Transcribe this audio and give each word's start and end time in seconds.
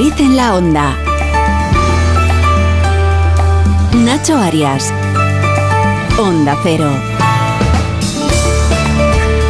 En 0.00 0.36
la 0.36 0.54
onda. 0.54 0.96
Nacho 3.96 4.36
Arias. 4.36 4.92
Onda 6.16 6.56
Cero. 6.62 6.88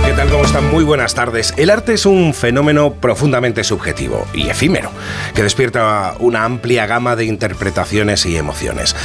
¿Qué 0.07 0.13
tal? 0.14 0.31
¿Cómo 0.31 0.45
están? 0.45 0.71
Muy 0.71 0.85
buenas 0.85 1.14
tardes. 1.14 1.53
El 1.59 1.69
arte 1.69 1.93
es 1.93 2.07
un 2.07 2.32
fenómeno 2.32 2.95
profundamente 2.95 3.63
subjetivo 3.63 4.27
y 4.32 4.49
efímero, 4.49 4.91
que 5.35 5.43
despierta 5.43 6.14
una 6.19 6.45
amplia 6.45 6.87
gama 6.87 7.15
de 7.15 7.27
interpretaciones 7.27 8.25
y 8.25 8.39
emociones. 8.39 8.96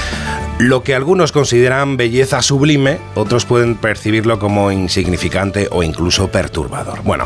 Lo 0.60 0.84
que 0.84 0.96
algunos 0.96 1.32
consideran 1.32 1.98
belleza 1.98 2.42
sublime, 2.42 3.00
otros 3.16 3.46
pueden 3.46 3.76
percibirlo 3.76 4.40
como 4.40 4.72
insignificante 4.72 5.68
o 5.72 5.84
incluso 5.84 6.30
perturbador. 6.30 7.02
Bueno, 7.04 7.26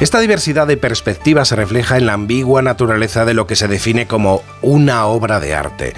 esta 0.00 0.18
diversidad 0.20 0.66
de 0.66 0.76
perspectivas 0.76 1.48
se 1.48 1.56
refleja 1.56 1.96
en 1.96 2.06
la 2.06 2.14
ambigua 2.14 2.62
naturaleza 2.62 3.24
de 3.24 3.34
lo 3.34 3.46
que 3.46 3.56
se 3.56 3.68
define 3.68 4.06
como 4.06 4.42
una 4.60 5.06
obra 5.06 5.40
de 5.40 5.54
arte. 5.54 5.94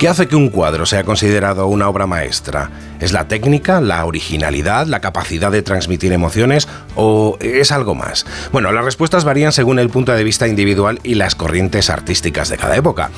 ¿Qué 0.00 0.08
hace 0.08 0.28
que 0.28 0.34
un 0.34 0.48
cuadro 0.48 0.86
sea 0.86 1.04
considerado 1.04 1.66
una 1.66 1.86
obra 1.86 2.06
maestra? 2.06 2.70
¿Es 3.00 3.12
la 3.12 3.28
técnica, 3.28 3.82
la 3.82 4.06
originalidad, 4.06 4.86
la 4.86 5.00
capacidad 5.00 5.52
de 5.52 5.60
transmitir 5.60 6.10
emociones 6.14 6.68
o 6.96 7.36
es 7.40 7.70
algo 7.70 7.94
más? 7.94 8.24
Bueno, 8.50 8.72
las 8.72 8.82
respuestas 8.82 9.24
varían 9.24 9.52
según 9.52 9.78
el 9.78 9.90
punto 9.90 10.12
de 10.12 10.24
vista 10.24 10.48
individual 10.48 11.00
y 11.02 11.16
las 11.16 11.34
corrientes 11.34 11.90
artísticas 11.90 12.48
de 12.48 12.56
cada 12.56 12.76
época. 12.76 13.10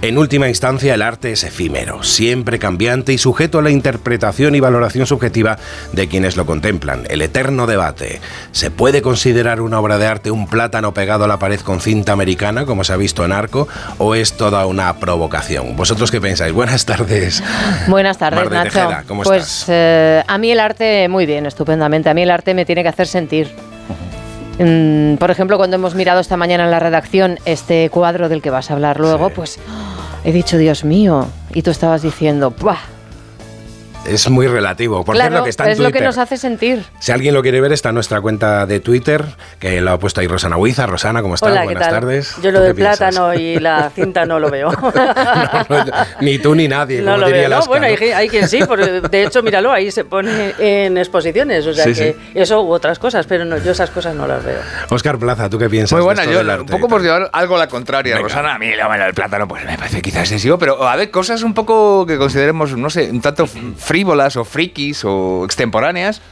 En 0.00 0.16
última 0.16 0.48
instancia, 0.48 0.94
el 0.94 1.02
arte 1.02 1.32
es 1.32 1.44
efímero, 1.44 2.02
siempre 2.02 2.58
cambiante 2.58 3.12
y 3.12 3.18
sujeto 3.18 3.58
a 3.58 3.62
la 3.62 3.70
interpretación 3.70 4.54
y 4.54 4.60
valoración 4.60 5.06
subjetiva 5.06 5.58
de 5.92 6.08
quienes 6.08 6.38
lo 6.38 6.46
contemplan. 6.46 7.04
El 7.10 7.20
eterno 7.20 7.66
debate. 7.66 8.22
¿Se 8.52 8.70
puede 8.70 9.02
considerar 9.02 9.60
una 9.60 9.78
obra 9.78 9.98
de 9.98 10.06
arte 10.06 10.30
un 10.30 10.46
plátano 10.48 10.94
pegado 10.94 11.24
a 11.24 11.28
la 11.28 11.38
pared 11.38 11.60
con 11.60 11.82
cinta 11.82 12.12
americana, 12.12 12.64
como 12.64 12.82
se 12.82 12.94
ha 12.94 12.96
visto 12.96 13.26
en 13.26 13.32
Arco, 13.32 13.68
o 13.98 14.14
es 14.14 14.38
toda 14.38 14.64
una 14.64 14.96
provocación? 14.96 15.76
¿Vosotros 15.76 16.10
qué 16.10 16.18
pensáis? 16.18 16.29
Buenas 16.52 16.84
tardes. 16.86 17.42
Buenas 17.88 18.18
tardes, 18.18 18.40
Mar 18.40 18.48
de 18.50 18.56
Nacho. 18.56 19.04
¿cómo 19.08 19.22
pues 19.22 19.42
estás? 19.42 19.64
eh, 19.68 20.22
a 20.26 20.38
mí 20.38 20.50
el 20.50 20.60
arte, 20.60 21.08
muy 21.08 21.26
bien, 21.26 21.46
estupendamente. 21.46 22.08
A 22.10 22.14
mí 22.14 22.22
el 22.22 22.30
arte 22.30 22.54
me 22.54 22.64
tiene 22.64 22.82
que 22.82 22.88
hacer 22.88 23.06
sentir. 23.06 23.50
Mm, 24.58 25.14
por 25.16 25.30
ejemplo, 25.30 25.56
cuando 25.56 25.76
hemos 25.76 25.94
mirado 25.94 26.20
esta 26.20 26.36
mañana 26.36 26.64
en 26.64 26.70
la 26.70 26.80
redacción 26.80 27.38
este 27.46 27.88
cuadro 27.90 28.28
del 28.28 28.42
que 28.42 28.50
vas 28.50 28.70
a 28.70 28.74
hablar 28.74 29.00
luego, 29.00 29.28
Sí. 29.28 29.32
pues 29.36 29.58
he 30.24 30.32
dicho, 30.32 30.58
Dios 30.58 30.84
mío, 30.84 31.26
y 31.54 31.62
tú 31.62 31.70
estabas 31.70 32.02
diciendo, 32.02 32.50
¡buah! 32.50 32.76
Es 34.06 34.28
muy 34.30 34.46
relativo. 34.46 35.04
Por 35.04 35.14
claro, 35.14 35.30
cierto, 35.30 35.44
que 35.44 35.50
está 35.50 35.64
en 35.66 35.70
es 35.72 35.78
lo 35.78 35.92
que 35.92 36.00
nos 36.00 36.16
hace 36.18 36.36
sentir. 36.36 36.84
Si 37.00 37.12
alguien 37.12 37.34
lo 37.34 37.42
quiere 37.42 37.60
ver, 37.60 37.72
está 37.72 37.90
en 37.90 37.94
nuestra 37.96 38.20
cuenta 38.20 38.64
de 38.66 38.80
Twitter, 38.80 39.24
que 39.58 39.80
lo 39.80 39.92
ha 39.92 39.98
puesto 39.98 40.20
ahí 40.20 40.26
Rosana 40.26 40.56
Huiza. 40.56 40.86
Rosana, 40.86 41.22
¿cómo 41.22 41.34
estás? 41.34 41.50
Hola, 41.50 41.60
¿qué 41.60 41.66
Buenas 41.66 41.82
tal? 41.82 41.92
tardes. 42.00 42.34
Yo 42.36 42.42
¿Tú 42.42 42.52
lo 42.52 42.60
del 42.62 42.74
plátano 42.74 43.34
y 43.34 43.58
la 43.60 43.90
cinta 43.90 44.24
no 44.24 44.38
lo 44.40 44.50
veo. 44.50 44.70
No, 45.70 45.84
no, 45.84 45.92
ni 46.20 46.38
tú 46.38 46.54
ni 46.54 46.66
nadie, 46.66 47.00
no 47.02 47.12
como 47.12 47.18
lo 47.18 47.26
diría 47.26 47.48
veo. 47.48 47.62
Bueno, 47.66 47.86
¿no? 47.86 47.92
hay, 47.92 48.10
hay 48.10 48.28
quien 48.28 48.48
sí, 48.48 48.60
porque 48.66 49.00
de 49.00 49.24
hecho, 49.24 49.42
míralo, 49.42 49.70
ahí 49.70 49.90
se 49.90 50.04
pone 50.04 50.54
en 50.58 50.96
exposiciones, 50.98 51.66
o 51.66 51.74
sea 51.74 51.84
Sí, 51.84 51.94
que 51.94 52.16
eso 52.34 52.62
u 52.62 52.72
otras 52.72 52.98
cosas, 52.98 53.26
pero 53.26 53.44
no, 53.44 53.58
yo 53.58 53.72
esas 53.72 53.90
cosas 53.90 54.14
no 54.14 54.26
las 54.26 54.44
veo. 54.44 54.58
Óscar 54.88 55.18
Plaza, 55.18 55.48
¿tú 55.50 55.58
qué 55.58 55.68
piensas? 55.68 55.92
Muy 55.92 56.00
de 56.00 56.04
buena, 56.04 56.22
esto 56.22 56.32
yo 56.32 56.38
del 56.44 56.60
un 56.60 56.66
poco 56.66 56.88
por 56.88 57.02
llevar 57.02 57.30
algo 57.32 57.56
a 57.56 57.58
la 57.58 57.68
contraria, 57.68 58.16
Venga. 58.16 58.28
Rosana. 58.28 58.54
A 58.54 58.58
mí 58.58 58.70
lo 58.74 58.90
del 59.04 59.14
plátano 59.14 59.46
pues 59.46 59.64
me 59.64 59.76
parece 59.76 60.02
quizás 60.02 60.22
excesivo, 60.22 60.58
pero 60.58 60.86
a 60.88 60.96
ver, 60.96 61.10
cosas 61.10 61.42
un 61.42 61.54
poco 61.54 62.06
que 62.06 62.16
consideremos, 62.16 62.76
no 62.76 62.90
sé, 62.90 63.10
un 63.10 63.20
tanto 63.20 63.46
frívolas 63.94 64.36
o 64.36 64.44
frikis 64.44 65.04
o 65.04 65.44
extemporáneas. 65.44 66.22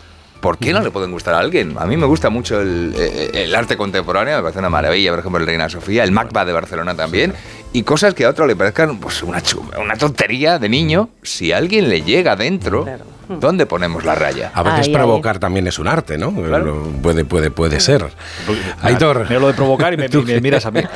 ¿Por 0.40 0.58
qué 0.58 0.72
no 0.72 0.80
le 0.80 0.92
pueden 0.92 1.10
gustar 1.10 1.34
a 1.34 1.40
alguien? 1.40 1.74
A 1.76 1.86
mí 1.86 1.96
me 1.96 2.06
gusta 2.06 2.30
mucho 2.30 2.60
el, 2.60 2.94
eh, 2.96 3.52
arte 3.56 3.76
contemporáneo, 3.76 4.36
me 4.36 4.42
parece 4.42 4.60
una 4.60 4.70
maravilla, 4.70 5.10
por 5.10 5.19
ejemplo, 5.19 5.41
el 5.41 5.46
Reina 5.48 5.68
Sofía, 5.68 6.04
el 6.04 6.12
MACBA 6.12 6.44
de 6.44 6.52
Barcelona 6.52 6.94
también, 6.94 7.34
y 7.72 7.82
cosas 7.82 8.14
que 8.14 8.24
a 8.24 8.28
otro 8.30 8.47
le 8.47 8.54
parezcan 8.54 8.98
pues, 9.00 9.24
una, 9.24 9.42
chu- 9.42 9.68
una 9.76 9.97
tontería 9.97 10.60
de 10.60 10.68
niño, 10.68 11.08
si 11.24 11.50
alguien 11.50 11.88
le 11.88 12.02
llega 12.02 12.36
dentro. 12.36 12.84
¿Dónde 13.28 13.66
ponemos 13.66 14.05
la 14.05 14.15
raya? 14.15 14.50
A 14.55 14.62
veces 14.62 14.87
Ay, 14.89 14.93
provocar 14.94 15.39
también 15.39 15.66
es 15.66 15.78
un 15.78 15.89
arte, 15.89 16.19
¿no? 16.19 16.33
Claro. 16.34 16.65
Lo- 16.65 16.83
Puede, 17.03 17.25
puede, 17.25 17.50
puede 17.50 17.81
ser. 17.81 18.05
Aitor. 18.83 19.27
Mira 19.28 19.41
lo 19.41 19.47
de 19.49 19.55
provocar 19.55 19.93
y 19.94 19.97
me, 19.97 20.09
miras 20.41 20.66
a 20.66 20.71
mí. 20.71 20.81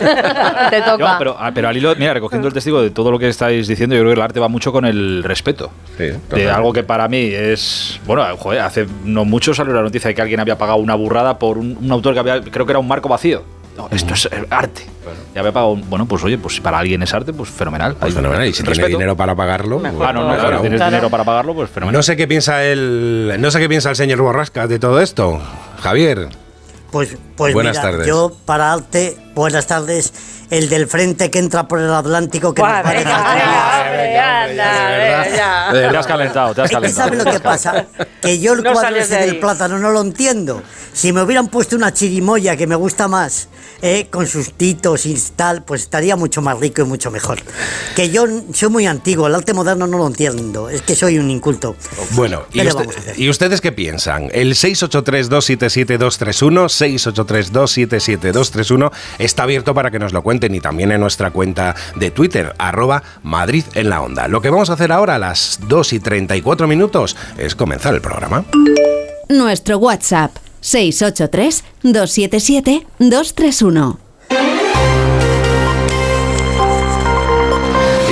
Te 0.70 0.82
toca. 0.82 0.96
No, 0.98 1.18
pero, 1.18 1.36
ah, 1.38 1.50
pero 1.54 1.68
al 1.68 1.76
hilo, 1.76 1.94
mira, 1.96 2.14
recogiendo 2.14 2.48
el 2.48 2.54
testigo 2.54 2.82
de 2.82 2.90
todo 2.90 3.10
lo 3.10 3.18
que 3.18 3.28
estáis 3.28 3.68
diciendo, 3.68 3.94
yo 3.94 4.02
creo 4.02 4.12
que 4.12 4.16
el 4.18 4.22
arte 4.22 4.40
va 4.40 4.48
mucho 4.48 4.72
con 4.72 4.84
el 4.84 5.22
respeto. 5.22 5.70
Sí, 5.96 6.10
de 6.34 6.50
algo 6.50 6.72
que 6.72 6.82
para 6.82 7.08
mí 7.08 7.18
es. 7.32 8.00
Bueno, 8.06 8.24
joder, 8.36 8.60
hace 8.60 8.86
no 9.04 9.24
mucho 9.24 9.54
salió 9.54 9.72
la 9.74 9.82
noticia 9.82 10.08
de 10.08 10.14
que 10.14 10.22
alguien 10.22 10.40
había 10.40 10.56
pagado 10.58 10.78
una 10.78 10.94
burrada 10.94 11.38
por 11.38 11.58
un, 11.58 11.76
un 11.80 11.92
autor 11.92 12.14
que 12.14 12.20
había, 12.20 12.40
creo 12.40 12.66
que 12.66 12.72
era 12.72 12.78
un 12.78 12.88
marco 12.88 13.08
vacío. 13.08 13.42
No, 13.76 13.88
esto 13.90 14.12
es 14.14 14.26
eh, 14.26 14.46
arte. 14.50 14.82
Ya 15.34 15.40
había 15.40 15.52
pagado. 15.52 15.72
un- 15.72 15.88
Bueno, 15.88 16.06
pues 16.06 16.22
oye, 16.24 16.36
pues 16.38 16.54
si 16.56 16.60
para 16.60 16.78
alguien 16.78 17.02
es 17.02 17.12
arte, 17.14 17.32
pues 17.32 17.48
fenomenal. 17.48 17.96
Pues 17.98 18.12
fenomenal. 18.14 18.46
Y 18.46 18.52
si 18.52 18.62
tiene 18.62 18.86
dinero 18.88 19.16
para 19.16 19.34
pagarlo. 19.34 19.78
Mejor. 19.78 20.06
Ah, 20.06 20.12
no, 20.12 20.28
no, 20.28 20.34
claro, 20.38 20.60
tienes 20.60 20.78
Claro. 20.78 20.90
dinero 20.90 21.10
para 21.10 21.24
pagarlo, 21.24 21.54
pues 21.54 21.70
fenomenal. 21.70 21.98
No 21.98 22.02
sé 22.02 22.16
qué 22.16 22.28
piensa 22.28 22.62
el. 22.64 23.34
No 23.38 23.50
sé 23.50 23.58
qué 23.60 23.68
piensa 23.68 23.88
el 23.90 23.96
señor 23.96 24.20
Borrasca 24.20 24.66
de 24.66 24.78
todo 24.78 25.00
esto. 25.00 25.40
Javier. 25.80 26.28
Pues, 26.90 27.16
pues 27.36 27.54
Buenas 27.54 27.78
mira, 27.78 27.90
tardes. 27.90 28.06
yo 28.06 28.36
para 28.44 28.74
arte, 28.74 29.16
buenas 29.34 29.66
tardes, 29.66 30.12
el 30.52 30.68
del 30.68 30.86
frente 30.86 31.30
que 31.30 31.38
entra 31.38 31.66
por 31.66 31.80
el 31.80 31.90
Atlántico 31.92 32.52
que 32.52 32.60
nos 32.60 32.70
va 32.70 32.78
a 32.80 32.92
dejar- 32.92 33.92
Te 35.72 35.96
has 35.96 36.06
calentado, 36.06 36.54
te 36.54 36.60
has 36.62 36.70
calentado. 36.70 37.08
¿sabe 37.08 37.16
lo 37.16 37.24
que 37.30 37.40
pasa? 37.40 37.86
Que 38.20 38.38
yo 38.38 38.52
el 38.52 38.62
No 38.62 38.72
cuadro 38.72 38.96
ese 38.96 39.14
de 39.16 39.26
del 39.26 39.38
plátano 39.40 39.78
no 39.78 39.90
lo 39.90 40.00
entiendo. 40.02 40.62
Si 40.92 41.10
me 41.12 41.22
hubieran 41.22 41.48
puesto 41.48 41.74
una 41.74 41.92
chirimoya 41.94 42.54
que 42.56 42.66
me 42.66 42.74
gusta 42.74 43.08
más, 43.08 43.48
eh, 43.80 44.08
con 44.10 44.26
sus 44.26 44.52
titos 44.52 45.06
y 45.06 45.14
tal, 45.34 45.62
pues 45.64 45.80
estaría 45.82 46.16
mucho 46.16 46.42
más 46.42 46.58
rico 46.60 46.82
y 46.82 46.84
mucho 46.84 47.10
mejor. 47.10 47.38
Que 47.96 48.10
yo 48.10 48.26
soy 48.52 48.68
muy 48.68 48.86
antiguo, 48.86 49.26
el 49.28 49.34
arte 49.34 49.54
moderno 49.54 49.86
no 49.86 49.96
lo 49.96 50.06
entiendo, 50.06 50.68
es 50.68 50.82
que 50.82 50.94
soy 50.94 51.18
un 51.18 51.30
inculto. 51.30 51.74
Bueno, 52.10 52.42
¿y, 52.52 52.58
¿Qué 52.58 52.64
le 52.64 52.70
usted- 52.70 52.80
vamos 52.80 52.96
a 52.96 52.98
hacer? 53.00 53.18
¿y 53.18 53.30
ustedes 53.30 53.62
qué 53.62 53.72
piensan? 53.72 54.28
El 54.34 54.54
683-277-231, 54.54 56.68
683-277-231 56.68 58.90
está 59.18 59.44
abierto 59.44 59.72
para 59.74 59.90
que 59.90 59.98
nos 59.98 60.12
lo 60.12 60.22
cuenten 60.22 60.41
y 60.50 60.60
también 60.60 60.92
en 60.92 61.00
nuestra 61.00 61.30
cuenta 61.30 61.74
de 61.96 62.10
Twitter, 62.10 62.54
arroba 62.58 63.02
Madrid 63.22 63.64
en 63.74 63.90
la 63.90 64.00
onda. 64.00 64.28
Lo 64.28 64.40
que 64.40 64.50
vamos 64.50 64.70
a 64.70 64.74
hacer 64.74 64.90
ahora 64.92 65.14
a 65.14 65.18
las 65.18 65.60
2 65.68 65.92
y 65.92 66.00
34 66.00 66.66
minutos 66.66 67.16
es 67.38 67.54
comenzar 67.54 67.94
el 67.94 68.00
programa. 68.00 68.44
Nuestro 69.28 69.78
WhatsApp 69.78 70.32
683 70.60 71.64
277 71.82 72.86
231. 72.98 74.01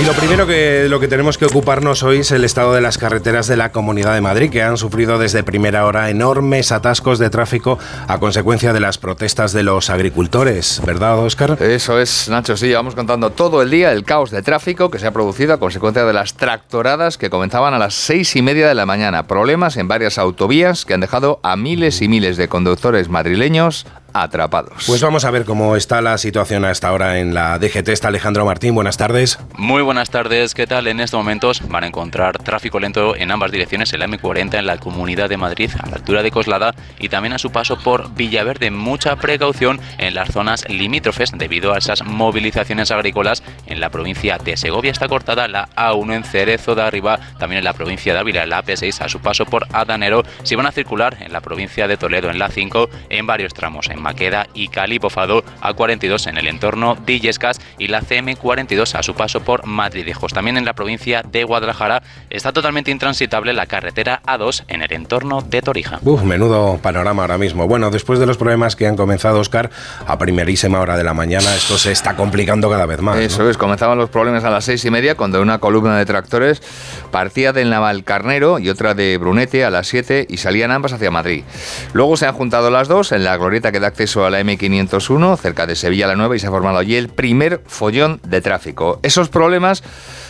Y 0.01 0.05
lo 0.07 0.15
primero 0.15 0.47
que 0.47 0.87
lo 0.89 0.99
que 0.99 1.09
tenemos 1.09 1.37
que 1.37 1.45
ocuparnos 1.45 2.03
hoy 2.03 2.21
es 2.21 2.31
el 2.31 2.43
estado 2.45 2.73
de 2.73 2.81
las 2.81 2.97
carreteras 2.97 3.47
de 3.49 3.59
la 3.59 3.71
Comunidad 3.71 4.15
de 4.15 4.23
Madrid, 4.23 4.49
que 4.49 4.63
han 4.63 4.79
sufrido 4.79 5.19
desde 5.19 5.43
primera 5.43 5.85
hora 5.85 6.09
enormes 6.09 6.73
atascos 6.73 7.19
de 7.19 7.29
tráfico 7.29 7.79
a 8.09 8.19
consecuencia 8.19 8.73
de 8.73 8.81
las 8.81 8.97
protestas 8.97 9.53
de 9.53 9.63
los 9.63 9.91
agricultores, 9.91 10.81
¿verdad, 10.87 11.19
Óscar? 11.19 11.63
Eso 11.63 12.01
es, 12.01 12.31
Nacho, 12.31 12.57
sí, 12.57 12.69
llevamos 12.69 12.95
contando 12.95 13.29
todo 13.29 13.61
el 13.61 13.71
día 13.71 13.93
el 13.93 14.05
caos 14.05 14.31
de 14.31 14.41
tráfico 14.41 14.91
que 14.91 14.99
se 14.99 15.07
ha 15.07 15.13
producido 15.13 15.53
a 15.53 15.59
consecuencia 15.59 16.07
de 16.07 16.15
las 16.15 16.33
tractoradas 16.33 17.19
que 17.19 17.29
comenzaban 17.29 17.75
a 17.75 17.79
las 17.79 17.93
seis 17.93 18.35
y 18.37 18.41
media 18.41 18.69
de 18.69 18.75
la 18.75 18.87
mañana. 18.87 19.27
Problemas 19.27 19.77
en 19.77 19.87
varias 19.87 20.17
autovías 20.17 20.87
que 20.87 20.95
han 20.95 21.01
dejado 21.01 21.41
a 21.43 21.57
miles 21.57 22.01
y 22.01 22.09
miles 22.09 22.39
de 22.39 22.49
conductores 22.49 23.11
madrileños 23.11 23.87
atrapados. 24.13 24.85
Pues 24.87 25.03
vamos 25.03 25.25
a 25.25 25.31
ver 25.31 25.45
cómo 25.45 25.77
está 25.77 26.01
la 26.01 26.19
situación 26.19 26.65
a 26.65 26.71
esta 26.71 26.93
hora 26.93 27.19
en 27.19 27.35
la 27.35 27.59
DGT. 27.59 27.89
Está 27.89 28.09
Alejandro 28.09 28.45
Martín, 28.45 28.75
buenas 28.75 28.97
tardes. 28.97 29.39
Muy 29.57 29.83
buenas 29.83 30.11
tardes, 30.11 30.55
¿qué 30.55 30.67
tal? 30.67 30.87
En 30.87 31.01
estos 31.01 31.19
momentos 31.19 31.63
van 31.69 31.85
a 31.85 31.87
encontrar 31.87 32.39
tráfico 32.39 32.81
lento 32.81 33.17
en 33.17 33.31
ambas 33.31 33.51
direcciones, 33.53 33.93
en 33.93 34.01
la 34.01 34.07
M40 34.07 34.59
en 34.59 34.67
la 34.67 34.79
Comunidad 34.79 35.29
de 35.29 35.37
Madrid, 35.37 35.71
a 35.81 35.87
la 35.89 35.97
altura 35.97 36.23
de 36.23 36.31
Coslada, 36.31 36.75
y 36.99 37.09
también 37.09 37.33
a 37.33 37.39
su 37.39 37.51
paso 37.51 37.79
por 37.79 38.15
Villaverde. 38.15 38.71
Mucha 38.71 39.17
precaución 39.17 39.81
en 39.99 40.15
las 40.15 40.31
zonas 40.31 40.69
limítrofes 40.69 41.33
debido 41.37 41.75
a 41.75 41.79
esas 41.79 42.05
movilizaciones 42.05 42.91
agrícolas. 42.91 43.43
En 43.67 43.81
la 43.81 43.91
provincia 43.91 44.39
de 44.39 44.57
Segovia 44.57 44.93
está 44.93 45.09
cortada 45.09 45.49
la 45.49 45.69
A1 45.77 46.15
en 46.15 46.25
Cerezo 46.25 46.75
de 46.75 46.83
Arriba, 46.83 47.19
también 47.39 47.59
en 47.59 47.65
la 47.65 47.73
provincia 47.73 48.13
de 48.13 48.21
Ávila, 48.21 48.47
la 48.47 48.65
AP6 48.65 49.01
a 49.03 49.09
su 49.09 49.21
paso 49.21 49.45
por 49.45 49.67
Adanero. 49.73 50.23
Si 50.43 50.55
van 50.55 50.67
a 50.67 50.73
circular 50.73 51.17
en 51.21 51.33
la 51.33 51.41
provincia 51.41 51.89
de 51.89 51.97
Toledo, 51.97 52.31
en 52.31 52.39
la 52.39 52.49
5, 52.49 52.89
en 53.09 53.27
varios 53.27 53.55
tramos, 53.55 53.89
en 53.89 54.00
Maqueda 54.01 54.49
y 54.55 54.69
Calipofado, 54.69 55.45
A42 55.63 56.27
en 56.27 56.39
el 56.39 56.49
entorno 56.49 56.97
de 57.07 57.15
Illescas 57.15 57.61
y 57.79 57.89
la 57.89 58.03
CM42 58.03 58.99
a 58.99 59.03
su 59.03 59.15
paso 59.15 59.41
por 59.41 59.67
Madridejos. 59.67 60.33
También 60.33 60.57
en 60.57 60.65
la 60.65 60.75
provincia 60.75 61.23
de 61.23 61.45
Guadalajara 61.45 62.03
está 62.31 62.53
totalmente 62.53 62.91
intransitable 62.91 63.53
la 63.53 63.67
carretera 63.67 64.23
A2 64.27 64.65
en 64.69 64.83
el 64.83 64.93
entorno 64.93 65.43
de 65.43 65.63
Torija. 65.63 65.99
Uf, 66.03 66.23
menudo 66.23 66.79
panorama 66.83 67.23
ahora 67.23 67.39
mismo. 67.39 67.67
Bueno, 67.67 67.91
después 67.91 68.19
de 68.19 68.27
los 68.27 68.37
problemas 68.37 68.77
que 68.77 68.87
han 68.87 68.97
comenzado, 68.97 69.41
Oscar, 69.41 69.71
a 70.07 70.19
primerísima 70.19 70.81
hora 70.81 70.97
de 70.97 71.05
la 71.05 71.15
mañana, 71.15 71.55
esto 71.55 71.79
se 71.79 71.93
está 71.93 72.17
complicando 72.17 72.71
cada 72.71 72.87
vez 72.87 73.01
más. 73.01 73.17
¿no? 73.17 73.23
Eso 73.23 73.49
es, 73.49 73.57
comenzaban 73.57 73.99
los 73.99 74.11
problemas 74.11 74.45
a 74.45 74.51
las 74.51 74.65
seis 74.65 74.85
y 74.85 74.91
media 74.91 75.15
cuando 75.15 75.41
una 75.41 75.59
columna 75.59 75.97
de 75.99 76.07
tractores 76.07 76.63
partía 77.11 77.53
del 77.53 77.71
Navalcarnero 77.71 78.59
y 78.59 78.69
otra 78.69 78.95
de 78.95 79.19
Brunete 79.19 79.65
a 79.65 79.71
las 79.71 79.89
7 79.89 80.27
y 80.29 80.37
salían 80.39 80.71
ambas 80.71 80.93
hacia 80.93 81.11
Madrid. 81.11 81.45
Luego 81.93 82.17
se 82.17 82.27
han 82.27 82.35
juntado 82.35 82.71
las 82.71 82.89
dos 82.89 83.13
en 83.13 83.25
la 83.25 83.37
glorieta 83.37 83.73
que 83.73 83.81
da 83.81 83.90
acceso 83.91 84.25
a 84.25 84.31
la 84.31 84.41
M501 84.41 85.37
cerca 85.39 85.67
de 85.67 85.77
Sevilla 85.77 86.07
la 86.07 86.17
Nueva 86.17 86.35
y 86.35 86.39
se 86.39 86.47
ha 86.47 86.51
formado 86.51 86.79
allí 86.79 86.97
el 86.97 87.09
primer 87.09 87.63
follón 87.67 88.21
de 88.27 88.41
tráfico. 88.41 88.99
Esos 89.03 89.29
problemas 89.29 89.83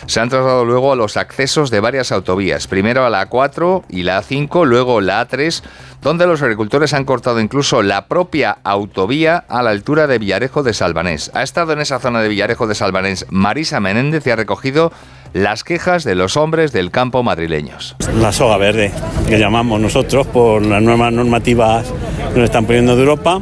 se 0.07 0.19
han 0.19 0.29
trasladado 0.29 0.65
luego 0.65 0.91
a 0.91 0.95
los 0.95 1.17
accesos 1.17 1.71
de 1.71 1.79
varias 1.79 2.11
autovías, 2.11 2.67
primero 2.67 3.05
a 3.05 3.09
la 3.09 3.29
A4 3.29 3.83
y 3.89 4.03
la 4.03 4.21
A5, 4.21 4.65
luego 4.65 4.99
la 4.99 5.27
A3, 5.27 5.63
donde 6.01 6.27
los 6.27 6.41
agricultores 6.41 6.93
han 6.93 7.05
cortado 7.05 7.39
incluso 7.39 7.81
la 7.81 8.07
propia 8.07 8.57
autovía 8.63 9.37
a 9.47 9.61
la 9.61 9.69
altura 9.69 10.07
de 10.07 10.17
Villarejo 10.17 10.63
de 10.63 10.73
Salvanés. 10.73 11.31
Ha 11.33 11.43
estado 11.43 11.73
en 11.73 11.79
esa 11.79 11.99
zona 11.99 12.21
de 12.21 12.29
Villarejo 12.29 12.67
de 12.67 12.75
Salvanés 12.75 13.25
Marisa 13.29 13.79
Menéndez 13.79 14.25
y 14.25 14.31
ha 14.31 14.35
recogido 14.35 14.91
las 15.33 15.63
quejas 15.63 16.03
de 16.03 16.15
los 16.15 16.35
hombres 16.35 16.71
del 16.73 16.91
campo 16.91 17.23
madrileños. 17.23 17.95
La 18.15 18.31
soga 18.31 18.57
verde, 18.57 18.91
que 19.27 19.39
llamamos 19.39 19.79
nosotros 19.79 20.27
por 20.27 20.65
las 20.65 20.81
nuevas 20.81 21.13
normativas 21.13 21.93
nos 22.35 22.45
están 22.45 22.65
poniendo 22.65 22.95
de 22.95 23.01
Europa, 23.01 23.41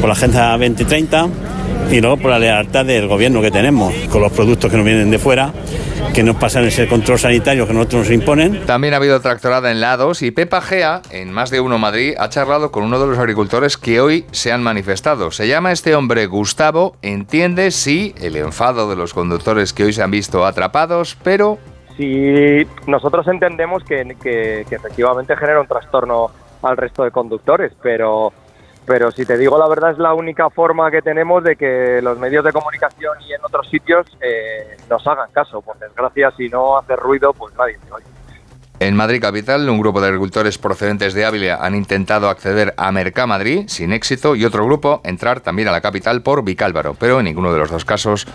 por 0.00 0.08
la 0.08 0.12
Agencia 0.12 0.50
2030 0.52 1.28
y 1.90 2.00
luego 2.00 2.16
por 2.16 2.30
la 2.30 2.38
lealtad 2.38 2.84
del 2.84 3.06
gobierno 3.06 3.40
que 3.40 3.50
tenemos 3.50 3.94
con 4.10 4.20
los 4.20 4.32
productos 4.32 4.70
que 4.70 4.76
nos 4.76 4.84
vienen 4.84 5.10
de 5.10 5.18
fuera 5.18 5.52
que 6.16 6.22
nos 6.22 6.36
pasan 6.36 6.64
ese 6.64 6.88
control 6.88 7.18
sanitario 7.18 7.66
que 7.66 7.74
nosotros 7.74 8.04
nos 8.04 8.10
imponen. 8.10 8.64
También 8.64 8.94
ha 8.94 8.96
habido 8.96 9.20
tractorada 9.20 9.70
en 9.70 9.82
lados 9.82 10.22
y 10.22 10.30
Pepa 10.30 10.62
Gea, 10.62 11.02
en 11.10 11.30
Más 11.30 11.50
de 11.50 11.60
Uno 11.60 11.78
Madrid, 11.78 12.14
ha 12.18 12.30
charlado 12.30 12.72
con 12.72 12.84
uno 12.84 12.98
de 12.98 13.06
los 13.06 13.18
agricultores 13.18 13.76
que 13.76 14.00
hoy 14.00 14.24
se 14.30 14.50
han 14.50 14.62
manifestado. 14.62 15.30
Se 15.30 15.46
llama 15.46 15.72
este 15.72 15.94
hombre 15.94 16.24
Gustavo, 16.26 16.96
entiende 17.02 17.70
sí 17.70 18.14
el 18.18 18.36
enfado 18.36 18.88
de 18.88 18.96
los 18.96 19.12
conductores 19.12 19.74
que 19.74 19.84
hoy 19.84 19.92
se 19.92 20.02
han 20.02 20.10
visto 20.10 20.46
atrapados, 20.46 21.18
pero... 21.22 21.58
Sí, 21.98 22.66
nosotros 22.86 23.26
entendemos 23.28 23.82
que, 23.84 24.16
que, 24.22 24.64
que 24.68 24.74
efectivamente 24.74 25.36
genera 25.36 25.60
un 25.60 25.66
trastorno 25.66 26.30
al 26.62 26.76
resto 26.76 27.04
de 27.04 27.10
conductores, 27.10 27.72
pero 27.82 28.32
pero 28.86 29.10
si 29.10 29.26
te 29.26 29.36
digo 29.36 29.58
la 29.58 29.68
verdad 29.68 29.90
es 29.90 29.98
la 29.98 30.14
única 30.14 30.48
forma 30.48 30.90
que 30.90 31.02
tenemos 31.02 31.42
de 31.42 31.56
que 31.56 32.00
los 32.00 32.18
medios 32.18 32.44
de 32.44 32.52
comunicación 32.52 33.20
y 33.28 33.32
en 33.32 33.44
otros 33.44 33.68
sitios 33.68 34.06
eh, 34.20 34.76
nos 34.88 35.04
hagan 35.06 35.30
caso. 35.32 35.60
Por 35.60 35.76
desgracia, 35.78 36.32
si 36.36 36.48
no 36.48 36.78
hace 36.78 36.94
ruido, 36.94 37.32
pues 37.32 37.52
nadie 37.56 37.78
te 37.84 37.92
oye. 37.92 38.06
En 38.78 38.94
Madrid 38.94 39.22
Capital, 39.22 39.66
un 39.70 39.80
grupo 39.80 40.02
de 40.02 40.08
agricultores 40.08 40.58
procedentes 40.58 41.14
de 41.14 41.24
Ávila 41.24 41.56
han 41.62 41.74
intentado 41.74 42.28
acceder 42.28 42.74
a 42.76 42.92
Mercamadrid 42.92 43.68
sin 43.68 43.90
éxito 43.90 44.36
y 44.36 44.44
otro 44.44 44.66
grupo 44.66 45.00
entrar 45.02 45.40
también 45.40 45.68
a 45.68 45.72
la 45.72 45.80
capital 45.80 46.22
por 46.22 46.44
Vicálvaro, 46.44 46.92
pero 46.92 47.18
en 47.18 47.24
ninguno 47.24 47.54
de 47.54 47.58
los 47.58 47.70
dos 47.70 47.86
casos 47.86 48.26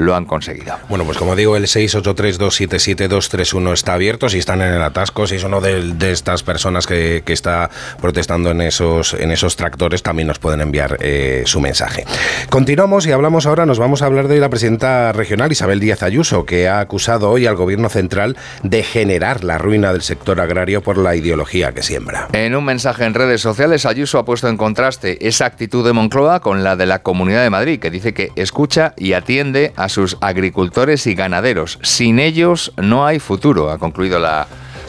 lo 0.00 0.16
han 0.16 0.24
conseguido. 0.24 0.74
Bueno, 0.88 1.04
pues 1.04 1.18
como 1.18 1.36
digo, 1.36 1.56
el 1.56 1.64
683-277-231 1.64 3.74
está 3.74 3.92
abierto. 3.92 4.30
Si 4.30 4.38
están 4.38 4.62
en 4.62 4.72
el 4.72 4.82
atasco, 4.82 5.26
si 5.26 5.34
es 5.36 5.44
uno 5.44 5.60
de, 5.60 5.92
de 5.92 6.10
estas 6.10 6.42
personas 6.42 6.86
que, 6.86 7.22
que, 7.24 7.34
está 7.34 7.68
protestando 8.00 8.50
en 8.50 8.62
esos, 8.62 9.12
en 9.14 9.30
esos 9.30 9.56
tractores, 9.56 10.02
también 10.02 10.28
nos 10.28 10.38
pueden 10.38 10.62
enviar 10.62 10.96
eh, 11.00 11.42
su 11.44 11.60
mensaje. 11.60 12.06
Continuamos 12.48 13.06
y 13.06 13.12
hablamos 13.12 13.44
ahora, 13.44 13.66
nos 13.66 13.78
vamos 13.78 14.00
a 14.00 14.06
hablar 14.06 14.28
de 14.28 14.40
la 14.40 14.48
presidenta 14.48 15.12
regional 15.12 15.52
Isabel 15.52 15.80
Díaz 15.80 16.02
Ayuso, 16.02 16.46
que 16.46 16.66
ha 16.66 16.80
acusado 16.80 17.28
hoy 17.30 17.44
al 17.46 17.56
gobierno 17.56 17.90
central 17.90 18.38
de 18.62 18.82
generar 18.82 19.44
la 19.44 19.58
ruina 19.58 19.92
del 19.92 20.00
sector 20.00 20.40
agrario 20.40 20.82
por 20.82 20.96
la 20.96 21.14
ideología 21.14 21.72
que 21.72 21.82
siembra. 21.82 22.28
En 22.32 22.56
un 22.56 22.64
mensaje 22.64 23.04
en 23.04 23.12
redes 23.12 23.42
sociales, 23.42 23.84
Ayuso 23.84 24.18
ha 24.18 24.24
puesto 24.24 24.48
en 24.48 24.56
contraste 24.56 25.28
esa 25.28 25.44
actitud 25.44 25.84
de 25.84 25.92
Moncloa 25.92 26.40
con 26.40 26.64
la 26.64 26.76
de 26.76 26.86
la 26.86 27.00
Comunidad 27.00 27.42
de 27.42 27.50
Madrid, 27.50 27.78
que 27.78 27.90
dice 27.90 28.14
que 28.14 28.30
escucha 28.36 28.94
y 28.96 29.12
atiende 29.12 29.74
a 29.76 29.89
sus 29.90 30.16
agricultores 30.22 31.06
y 31.06 31.14
ganaderos. 31.14 31.78
Sin 31.82 32.18
ellos 32.18 32.72
no 32.78 33.06
hay 33.06 33.18
futuro, 33.18 33.70
ha 33.70 33.78
concluido 33.78 34.18
la 34.18 34.46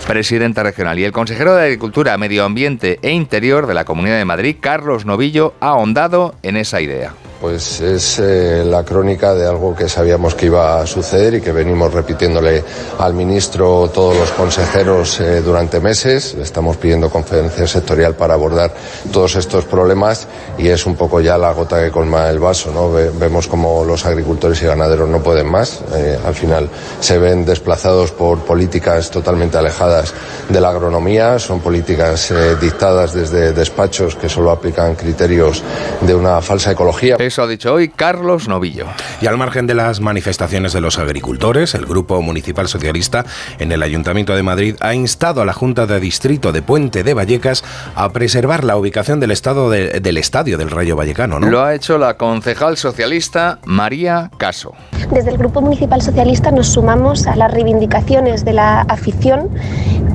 presidenta 0.08 0.64
regional. 0.64 0.98
Y 0.98 1.04
el 1.04 1.12
consejero 1.12 1.56
de 1.56 1.66
Agricultura, 1.66 2.18
Medio 2.18 2.46
Ambiente 2.46 3.00
e 3.02 3.12
Interior 3.12 3.68
de 3.68 3.74
la 3.74 3.86
Comunidad 3.86 4.18
de 4.18 4.26
Madrid, 4.26 4.56
Carlos 4.60 5.06
Novillo, 5.06 5.54
ha 5.60 5.70
ahondado 5.70 6.36
en 6.44 6.58
esa 6.58 6.82
idea. 6.82 7.14
Pues 7.42 7.82
es 7.82 8.20
eh, 8.20 8.64
la 8.64 8.84
crónica 8.84 9.34
de 9.34 9.48
algo 9.48 9.76
que 9.76 9.90
sabíamos 9.90 10.36
que 10.36 10.46
iba 10.46 10.80
a 10.80 10.86
suceder 10.86 11.34
y 11.34 11.42
que 11.42 11.52
venimos 11.52 11.92
repitiéndole 11.92 12.64
al 13.00 13.16
ministro, 13.16 13.90
todos 13.92 14.16
los 14.16 14.30
consejeros 14.34 15.20
eh, 15.20 15.42
durante 15.42 15.80
meses. 15.80 16.36
Estamos 16.36 16.78
pidiendo 16.78 17.10
conferencia 17.10 17.66
sectorial 17.66 18.14
para 18.14 18.36
abordar 18.36 18.72
todos 19.12 19.38
estos 19.38 19.66
problemas 19.66 20.28
y 20.60 20.68
es 20.68 20.86
un 20.86 20.96
poco 20.96 21.20
ya 21.20 21.36
la 21.36 21.52
gota 21.52 21.84
que 21.84 21.90
colma 21.90 22.30
el 22.30 22.38
vaso. 22.38 22.72
¿no? 22.72 22.92
Ve, 22.92 23.10
vemos 23.10 23.48
como 23.48 23.84
los 23.86 24.06
agricultores 24.06 24.62
y 24.62 24.68
ganaderos 24.68 25.10
no 25.10 25.24
pueden 25.24 25.50
más. 25.50 25.82
Eh, 25.96 26.20
al 26.24 26.36
final 26.36 26.70
se 27.00 27.18
ven 27.18 27.44
desplazados 27.44 28.12
por 28.12 28.38
políticas 28.46 29.10
totalmente 29.10 29.58
alejadas 29.58 30.14
de 30.48 30.62
la 30.62 30.70
agronomía. 30.70 31.40
Son 31.40 31.60
políticas 31.60 32.32
dictadas 32.62 33.16
desde 33.16 33.52
despachos 33.52 34.16
que 34.16 34.30
solo 34.30 34.52
aplican 34.52 34.94
criterios 34.94 35.64
de 36.02 36.14
una 36.14 36.40
falsa 36.42 36.74
ecología. 36.74 37.18
Eso 37.32 37.44
ha 37.44 37.48
dicho 37.48 37.74
hoy 37.74 37.88
Carlos 37.88 38.50
Novillo. 38.50 38.88
Y 39.22 39.28
al 39.28 39.38
margen 39.38 39.66
de 39.66 39.74
las 39.74 40.02
manifestaciones 40.02 40.74
de 40.74 40.82
los 40.82 41.00
agricultores, 41.00 41.74
el 41.76 41.86
Grupo 41.86 42.22
Municipal 42.22 42.68
Socialista 42.68 43.24
en 43.58 43.72
el 43.72 43.84
Ayuntamiento 43.84 44.36
de 44.36 44.44
Madrid 44.44 44.76
ha 44.82 44.94
instado 44.94 45.42
a 45.42 45.46
la 45.46 45.54
Junta 45.54 45.86
de 45.86 46.02
Distrito 46.02 46.52
de 46.52 46.62
Puente 46.62 47.06
de 47.06 47.14
Vallecas 47.14 47.64
a 47.96 48.10
preservar 48.10 48.66
la 48.66 48.76
ubicación 48.76 49.22
del, 49.22 49.32
estado 49.32 49.70
de, 49.70 50.02
del 50.02 50.18
estadio 50.18 50.58
del 50.58 50.70
Rayo 50.70 50.98
Vallecano. 50.98 51.40
¿no? 51.40 51.48
Lo 51.50 51.64
ha 51.64 51.74
hecho 51.74 51.98
la 51.98 52.18
concejal 52.18 52.76
socialista 52.76 53.60
María 53.64 54.30
Caso. 54.36 54.74
Desde 55.10 55.30
el 55.30 55.38
Grupo 55.38 55.62
Municipal 55.62 56.02
Socialista 56.02 56.52
nos 56.52 56.68
sumamos 56.68 57.28
a 57.28 57.38
las 57.38 57.50
reivindicaciones 57.50 58.44
de 58.44 58.52
la 58.52 58.82
afición 58.82 59.50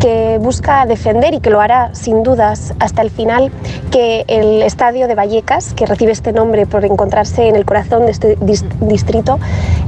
que 0.01 0.39
busca 0.39 0.85
defender 0.87 1.35
y 1.35 1.41
que 1.41 1.51
lo 1.51 1.61
hará 1.61 1.95
sin 1.95 2.23
dudas 2.23 2.75
hasta 2.79 3.03
el 3.03 3.11
final 3.11 3.51
que 3.91 4.25
el 4.29 4.63
estadio 4.63 5.09
de 5.09 5.15
Vallecas, 5.15 5.73
que 5.75 5.87
recibe 5.87 6.13
este 6.13 6.33
nombre 6.33 6.67
por 6.67 6.85
en 7.39 7.57
el 7.57 7.65
corazón 7.65 8.05
de 8.05 8.13
este 8.13 8.37
distrito, 8.81 9.39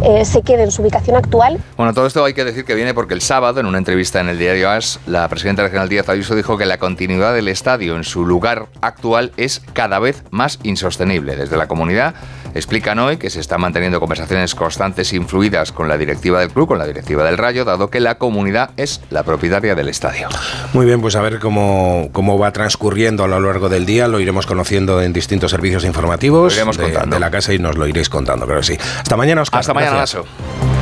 eh, 0.03 0.25
se 0.25 0.43
quede 0.43 0.63
en 0.63 0.71
su 0.71 0.83
ubicación 0.83 1.17
actual. 1.17 1.59
Bueno, 1.77 1.93
todo 1.93 2.07
esto 2.07 2.25
hay 2.25 2.35
que 2.35 2.45
decir 2.45 2.65
que 2.65 2.75
viene 2.75 2.95
porque 2.95 3.15
el 3.15 3.21
sábado, 3.21 3.61
en 3.61 3.67
una 3.67 3.79
entrevista 3.79 4.21
en 4.21 4.29
el 4.29 4.39
diario 4.39 4.71
AS, 4.71 5.01
la 5.07 5.29
presidenta 5.29 5.63
regional 5.63 5.89
Díaz 5.89 6.09
Ayuso 6.09 6.35
dijo 6.35 6.57
que 6.57 6.67
la 6.67 6.79
continuidad 6.79 7.35
del 7.35 7.49
estadio 7.49 7.97
en 7.97 8.05
su 8.05 8.25
lugar 8.25 8.67
actual 8.81 9.33
es 9.37 9.61
cada 9.73 9.99
vez 9.99 10.23
más 10.31 10.59
insostenible. 10.63 11.37
Desde 11.37 11.57
la 11.57 11.69
comunidad 11.69 12.15
explican 12.59 12.99
hoy 12.99 13.17
que 13.17 13.31
se 13.31 13.41
están 13.41 13.61
manteniendo 13.61 14.01
conversaciones 14.01 14.55
constantes 14.55 15.13
e 15.13 15.17
influidas 15.17 15.73
con 15.73 15.89
la 15.89 15.97
directiva 15.97 16.41
del 16.41 16.51
club, 16.51 16.69
con 16.69 16.79
la 16.79 16.87
directiva 16.87 17.25
del 17.25 17.39
Rayo, 17.39 17.65
dado 17.65 17.91
que 17.91 18.01
la 18.01 18.17
comunidad 18.17 18.71
es 18.77 19.01
la 19.11 19.23
propietaria 19.23 19.75
del 19.75 19.89
estadio. 19.89 20.29
Muy 20.73 20.87
bien, 20.87 21.01
pues 21.01 21.17
a 21.17 21.23
ver 21.23 21.39
cómo, 21.39 22.09
cómo 22.13 22.39
va 22.39 22.53
transcurriendo 22.53 23.25
a 23.25 23.29
lo 23.29 23.41
largo 23.41 23.69
del 23.69 23.87
día, 23.87 24.09
lo 24.09 24.21
iremos 24.21 24.47
conociendo 24.47 25.03
en 25.03 25.13
distintos 25.13 25.51
servicios 25.51 25.85
informativos 25.85 26.53
lo 26.53 26.57
iremos 26.57 26.77
de, 26.77 26.85
contando. 26.85 27.17
de 27.17 27.21
la 27.21 27.31
casa 27.31 27.53
y 27.53 27.59
nos 27.59 27.77
lo 27.77 27.87
iréis 27.87 28.09
contando, 28.09 28.47
creo 28.47 28.61
que 28.61 28.67
sí. 28.67 28.79
Hasta 28.99 29.17
mañana, 29.17 29.43
Oscar. 29.43 29.61
Hasta 29.61 29.75
mañana, 29.75 29.97
Gracias. 29.97 30.78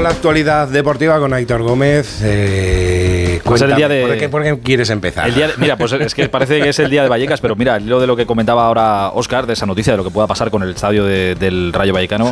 La 0.00 0.10
actualidad 0.10 0.68
deportiva 0.68 1.18
con 1.18 1.32
Aitor 1.34 1.62
Gómez. 1.62 2.20
Eh, 2.22 3.40
ser 3.56 3.70
el 3.70 3.76
día 3.76 3.88
de- 3.88 4.06
¿por, 4.06 4.16
qué, 4.16 4.28
por 4.28 4.42
qué 4.44 4.58
quieres 4.60 4.90
empezar? 4.90 5.26
El 5.28 5.34
día 5.34 5.48
de- 5.48 5.54
mira, 5.58 5.76
pues 5.76 5.92
es 5.92 6.14
que 6.14 6.28
parece 6.28 6.60
que 6.60 6.68
es 6.68 6.78
el 6.78 6.88
día 6.88 7.02
de 7.02 7.08
Vallecas, 7.08 7.40
pero 7.40 7.56
mira, 7.56 7.78
lo 7.80 8.00
de 8.00 8.06
lo 8.06 8.16
que 8.16 8.24
comentaba 8.24 8.64
ahora 8.66 9.08
Oscar, 9.10 9.46
de 9.46 9.54
esa 9.54 9.66
noticia 9.66 9.92
de 9.92 9.96
lo 9.96 10.04
que 10.04 10.10
pueda 10.10 10.26
pasar 10.28 10.50
con 10.50 10.62
el 10.62 10.70
estadio 10.70 11.04
de- 11.04 11.34
del 11.34 11.72
Rayo 11.72 11.92
Vallecano. 11.92 12.30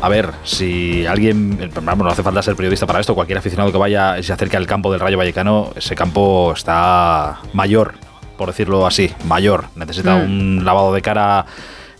A 0.00 0.08
ver, 0.08 0.30
si 0.42 1.06
alguien, 1.06 1.70
vamos, 1.82 2.04
no 2.04 2.10
hace 2.10 2.22
falta 2.22 2.42
ser 2.42 2.56
periodista 2.56 2.86
para 2.86 3.00
esto, 3.00 3.14
cualquier 3.14 3.38
aficionado 3.38 3.70
que 3.72 3.78
vaya 3.78 4.18
y 4.18 4.22
se 4.24 4.32
acerque 4.32 4.56
al 4.56 4.66
campo 4.66 4.90
del 4.90 5.00
Rayo 5.00 5.16
Vallecano, 5.18 5.70
ese 5.76 5.94
campo 5.94 6.52
está 6.54 7.38
mayor, 7.52 7.94
por 8.36 8.48
decirlo 8.48 8.86
así, 8.86 9.10
mayor. 9.24 9.66
Necesita 9.76 10.16
Mm. 10.16 10.22
un 10.24 10.64
lavado 10.64 10.92
de 10.92 11.00
cara 11.02 11.46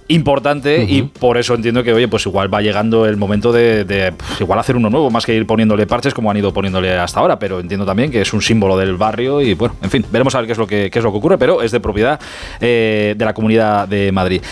importante 0.09 0.85
y 0.85 1.03
por 1.03 1.37
eso 1.37 1.55
entiendo 1.55 1.83
que, 1.83 1.93
oye, 1.93 2.09
pues 2.09 2.27
igual 2.27 2.53
va 2.53 2.63
llegando 2.63 3.07
el 3.07 3.17
momento 3.17 3.53
de, 3.53 3.85
de, 3.85 4.13
igual 4.41 4.59
hacer 4.59 4.77
uno 4.77 4.91
nuevo, 4.91 5.11
más 5.11 5.27
que 5.27 5.35
ir 5.35 5.47
poniéndole 5.47 5.87
parches 5.87 6.15
como 6.15 6.31
han 6.31 6.37
ido 6.37 6.53
poniéndole 6.53 6.97
hasta 6.99 7.21
ahora, 7.21 7.39
pero 7.39 7.61
entiendo 7.61 7.85
también 7.85 8.11
que 8.11 8.23
es 8.23 8.33
un 8.33 8.43
símbolo 8.43 8.77
del 8.77 8.97
barrio 8.97 9.41
y 9.41 9.55
bueno, 9.55 9.77
en 9.83 9.91
fin, 9.91 10.05
veremos 10.11 10.35
a 10.35 10.39
ver 10.39 10.47
qué 10.47 10.53
es 10.53 10.59
lo 10.59 10.67
que, 10.67 10.91
qué 10.91 10.99
es 10.99 11.05
lo 11.05 11.13
que 11.13 11.19
ocurre, 11.19 11.39
pero 11.39 11.63
es 11.63 11.73
de 11.73 11.81
propiedad 11.81 12.19
eh, 12.61 13.15
de 13.17 13.25
la 13.25 13.35
Comunidad 13.35 13.87
de 13.87 14.11
Madrid. 14.13 14.43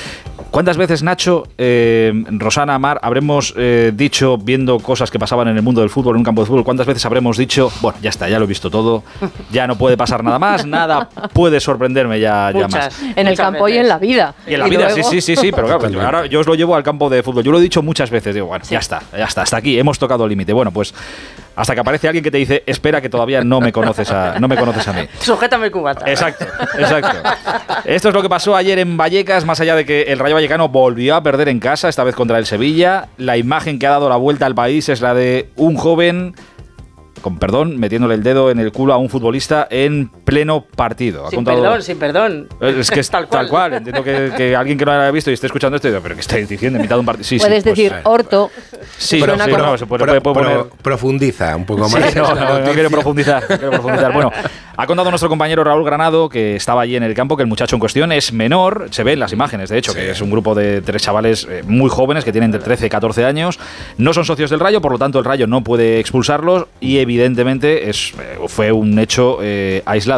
¿Cuántas 0.51 0.77
veces, 0.77 1.03
Nacho, 1.03 1.45
eh, 1.59 2.13
Rosana, 2.31 2.79
Mar, 2.79 2.99
habremos 3.03 3.55
eh, 3.57 3.93
dicho, 3.95 4.37
viendo 4.39 4.79
cosas 4.79 5.11
que 5.11 5.19
pasaban 5.19 5.49
en 5.49 5.57
el 5.57 5.63
mundo 5.63 5.81
del 5.81 5.91
fútbol, 5.91 6.15
en 6.15 6.19
un 6.19 6.25
campo 6.25 6.43
de 6.43 6.47
fútbol, 6.47 6.65
cuántas 6.65 6.87
veces 6.87 7.05
habremos 7.07 7.37
dicho, 7.37 7.71
bueno, 7.81 7.99
ya 8.03 8.11
está, 8.11 8.29
ya 8.29 8.39
lo 8.39 8.45
he 8.45 8.49
visto 8.49 8.71
todo, 8.71 9.03
ya 9.51 9.67
no 9.67 9.77
puede 9.77 9.97
pasar 9.97 10.23
nada 10.25 10.39
más, 10.39 10.65
nada 10.67 11.09
puede 11.33 11.61
sorprenderme 11.61 12.21
ya, 12.21 12.51
ya 12.53 12.61
más? 12.61 12.71
Muchas. 12.71 13.03
En 13.03 13.19
el 13.19 13.33
muchas 13.33 13.37
campo 13.47 13.69
y 13.69 13.77
en 13.79 13.89
la 13.89 13.99
vida. 13.99 14.35
Y 14.47 14.55
en 14.55 14.61
la 14.61 14.67
vida, 14.69 14.89
luego- 14.91 15.11
sí, 15.11 15.21
sí, 15.21 15.35
sí, 15.35 15.37
sí, 15.37 15.53
pero 15.53 15.67
claro, 15.67 15.89
yo, 15.89 16.01
ahora 16.03 16.27
yo 16.27 16.41
os 16.41 16.47
lo 16.47 16.55
llevo 16.55 16.75
al 16.77 16.83
campo 16.83 17.09
de 17.11 17.23
fútbol. 17.23 17.43
Yo 17.43 17.53
lo 17.53 17.59
he 17.59 17.63
dicho 17.63 17.83
muchas 17.83 18.11
veces, 18.11 18.35
digo, 18.35 18.47
bueno, 18.47 18.65
ya 18.71 18.79
está, 18.79 19.03
ya 19.17 19.25
está, 19.25 19.43
hasta 19.43 19.57
aquí, 19.57 19.79
hemos 19.79 19.99
tocado 19.99 20.25
el 20.25 20.31
límite. 20.31 20.53
Bueno, 20.53 20.71
pues 20.71 20.95
hasta 21.57 21.75
que 21.75 21.81
aparece 21.81 22.07
alguien 22.07 22.23
que 22.23 22.31
te 22.31 22.39
dice, 22.39 22.63
espera 22.67 23.01
que 23.01 23.09
todavía 23.09 23.43
no 23.43 23.61
me 23.61 23.73
conoces 23.73 24.11
a, 24.11 24.39
no 24.39 24.47
me 24.47 24.57
conoces 24.57 24.87
a 24.87 24.93
mí. 24.93 25.01
Sujétame 25.19 25.71
cubata. 25.71 26.09
Exacto, 26.09 26.45
exacto. 26.79 27.17
Esto 27.85 28.09
es 28.09 28.15
lo 28.15 28.23
que 28.23 28.29
pasó 28.29 28.55
ayer 28.55 28.79
en 28.79 28.97
Vallecas, 28.97 29.45
más 29.47 29.59
allá 29.61 29.75
de 29.75 29.87
que 29.87 30.03
el 30.03 30.19
Rayo 30.19 30.35
Vallecano 30.35 30.69
volvió 30.69 31.17
a 31.17 31.23
perder 31.23 31.49
en 31.49 31.59
casa, 31.59 31.89
esta 31.89 32.05
vez 32.05 32.15
contra 32.15 32.39
el 32.39 32.45
Sevilla. 32.45 33.09
La 33.17 33.39
imagen 33.39 33.79
que 33.79 33.87
ha 33.87 33.91
dado 33.91 34.09
la 34.09 34.17
vuelta 34.17 34.45
al 34.45 34.55
país 34.55 34.89
es 34.91 35.01
la 35.01 35.15
de 35.15 35.51
un 35.57 35.77
joven 35.77 36.35
con 37.23 37.39
perdón, 37.39 37.79
metiéndole 37.79 38.15
el 38.15 38.23
dedo 38.23 38.53
en 38.53 38.61
el 38.61 38.71
culo 38.71 38.93
a 38.93 38.99
un 38.99 39.09
futbolista 39.09 39.67
en 39.69 40.11
pleno 40.27 40.61
partido. 40.63 41.27
Ha 41.27 41.31
Sin 41.31 41.39
contado- 41.39 41.63
perdón, 41.63 41.83
sin 41.83 41.99
perdón. 41.99 42.49
Es 42.61 42.91
que 42.91 43.01
es 43.01 43.09
tal 43.31 43.49
cual. 43.49 43.73
Entiendo 43.73 44.05
que, 44.05 44.33
que 44.37 44.55
alguien 44.55 44.77
que 44.77 44.85
no 44.85 44.93
lo 44.93 45.01
haya 45.01 45.11
visto 45.11 45.31
y 45.31 45.35
esté 45.35 45.47
escuchando 45.47 45.77
esto, 45.77 45.89
pero 46.03 46.15
¿qué 46.15 46.21
estáis 46.21 46.47
diciendo? 46.49 46.77
En 46.79 46.83
mitad 46.83 46.97
de 46.97 47.01
un 47.01 47.07
partido. 47.07 47.25
Sí, 47.25 47.39
sí, 47.39 47.45
Puedes 47.47 47.63
pues, 47.65 47.77
decir 47.77 47.93
eh, 47.93 48.01
orto. 48.05 48.51
Sí, 48.99 49.19
suena 49.21 49.45
sí, 49.47 49.51
como- 49.51 49.63
no, 49.65 49.79
se 49.79 49.87
puede, 49.87 50.05
Pro- 50.05 50.21
puede 50.23 50.35
poner- 50.35 50.59
pro- 50.59 50.71
profundiza 50.83 51.57
un 51.57 51.65
poco 51.65 51.89
Sí, 51.89 51.95
más. 51.99 52.15
no, 52.15 52.73
quiero 52.75 52.91
profundizar, 52.91 53.43
no 53.49 53.57
quiero 53.57 53.71
profundizar. 53.71 54.13
Bueno, 54.13 54.31
ha 54.77 54.87
contado 54.87 55.09
nuestro 55.11 55.29
compañero 55.31 55.63
Raúl 55.65 55.85
Granado, 55.85 56.29
que 56.29 56.57
estaba 56.57 56.83
allí 56.83 56.97
en 56.97 57.03
el 57.05 57.15
campo, 57.15 57.37
que 57.37 57.43
el 57.45 57.49
muchacho 57.49 57.77
en 57.77 57.81
cuestión 57.81 58.11
es 58.13 58.33
menor, 58.33 58.89
se 58.91 59.05
ve 59.05 59.13
en 59.13 59.21
las 59.21 59.33
imágenes, 59.33 59.71
de 59.71 59.79
hecho, 59.79 59.95
que 59.95 60.11
es 60.11 60.21
un 60.21 60.31
grupo 60.31 60.55
de 60.55 60.83
tres 60.83 61.03
chavales 61.03 61.47
eh, 61.49 61.63
muy 61.67 61.89
jóvenes 61.89 62.25
que 62.25 62.33
tienen 62.33 62.49
entre 62.49 62.61
13 62.63 62.87
y 62.87 62.89
14 62.91 63.25
años, 63.25 63.59
no 63.97 64.13
son 64.13 64.25
socios 64.25 64.51
del 64.51 64.61
Rayo, 64.61 64.81
por 64.81 64.93
lo 64.93 64.99
tanto 64.99 65.19
el 65.19 65.25
Rayo 65.25 65.47
no 65.47 65.63
puede 65.63 66.01
expulsarlos 66.01 66.67
y 66.81 66.99
evidentemente 66.99 67.89
es, 67.89 68.13
eh, 68.21 68.39
fue 68.49 68.73
un 68.73 68.99
hecho 68.99 69.39
eh, 69.43 69.83
aislado. 69.87 70.16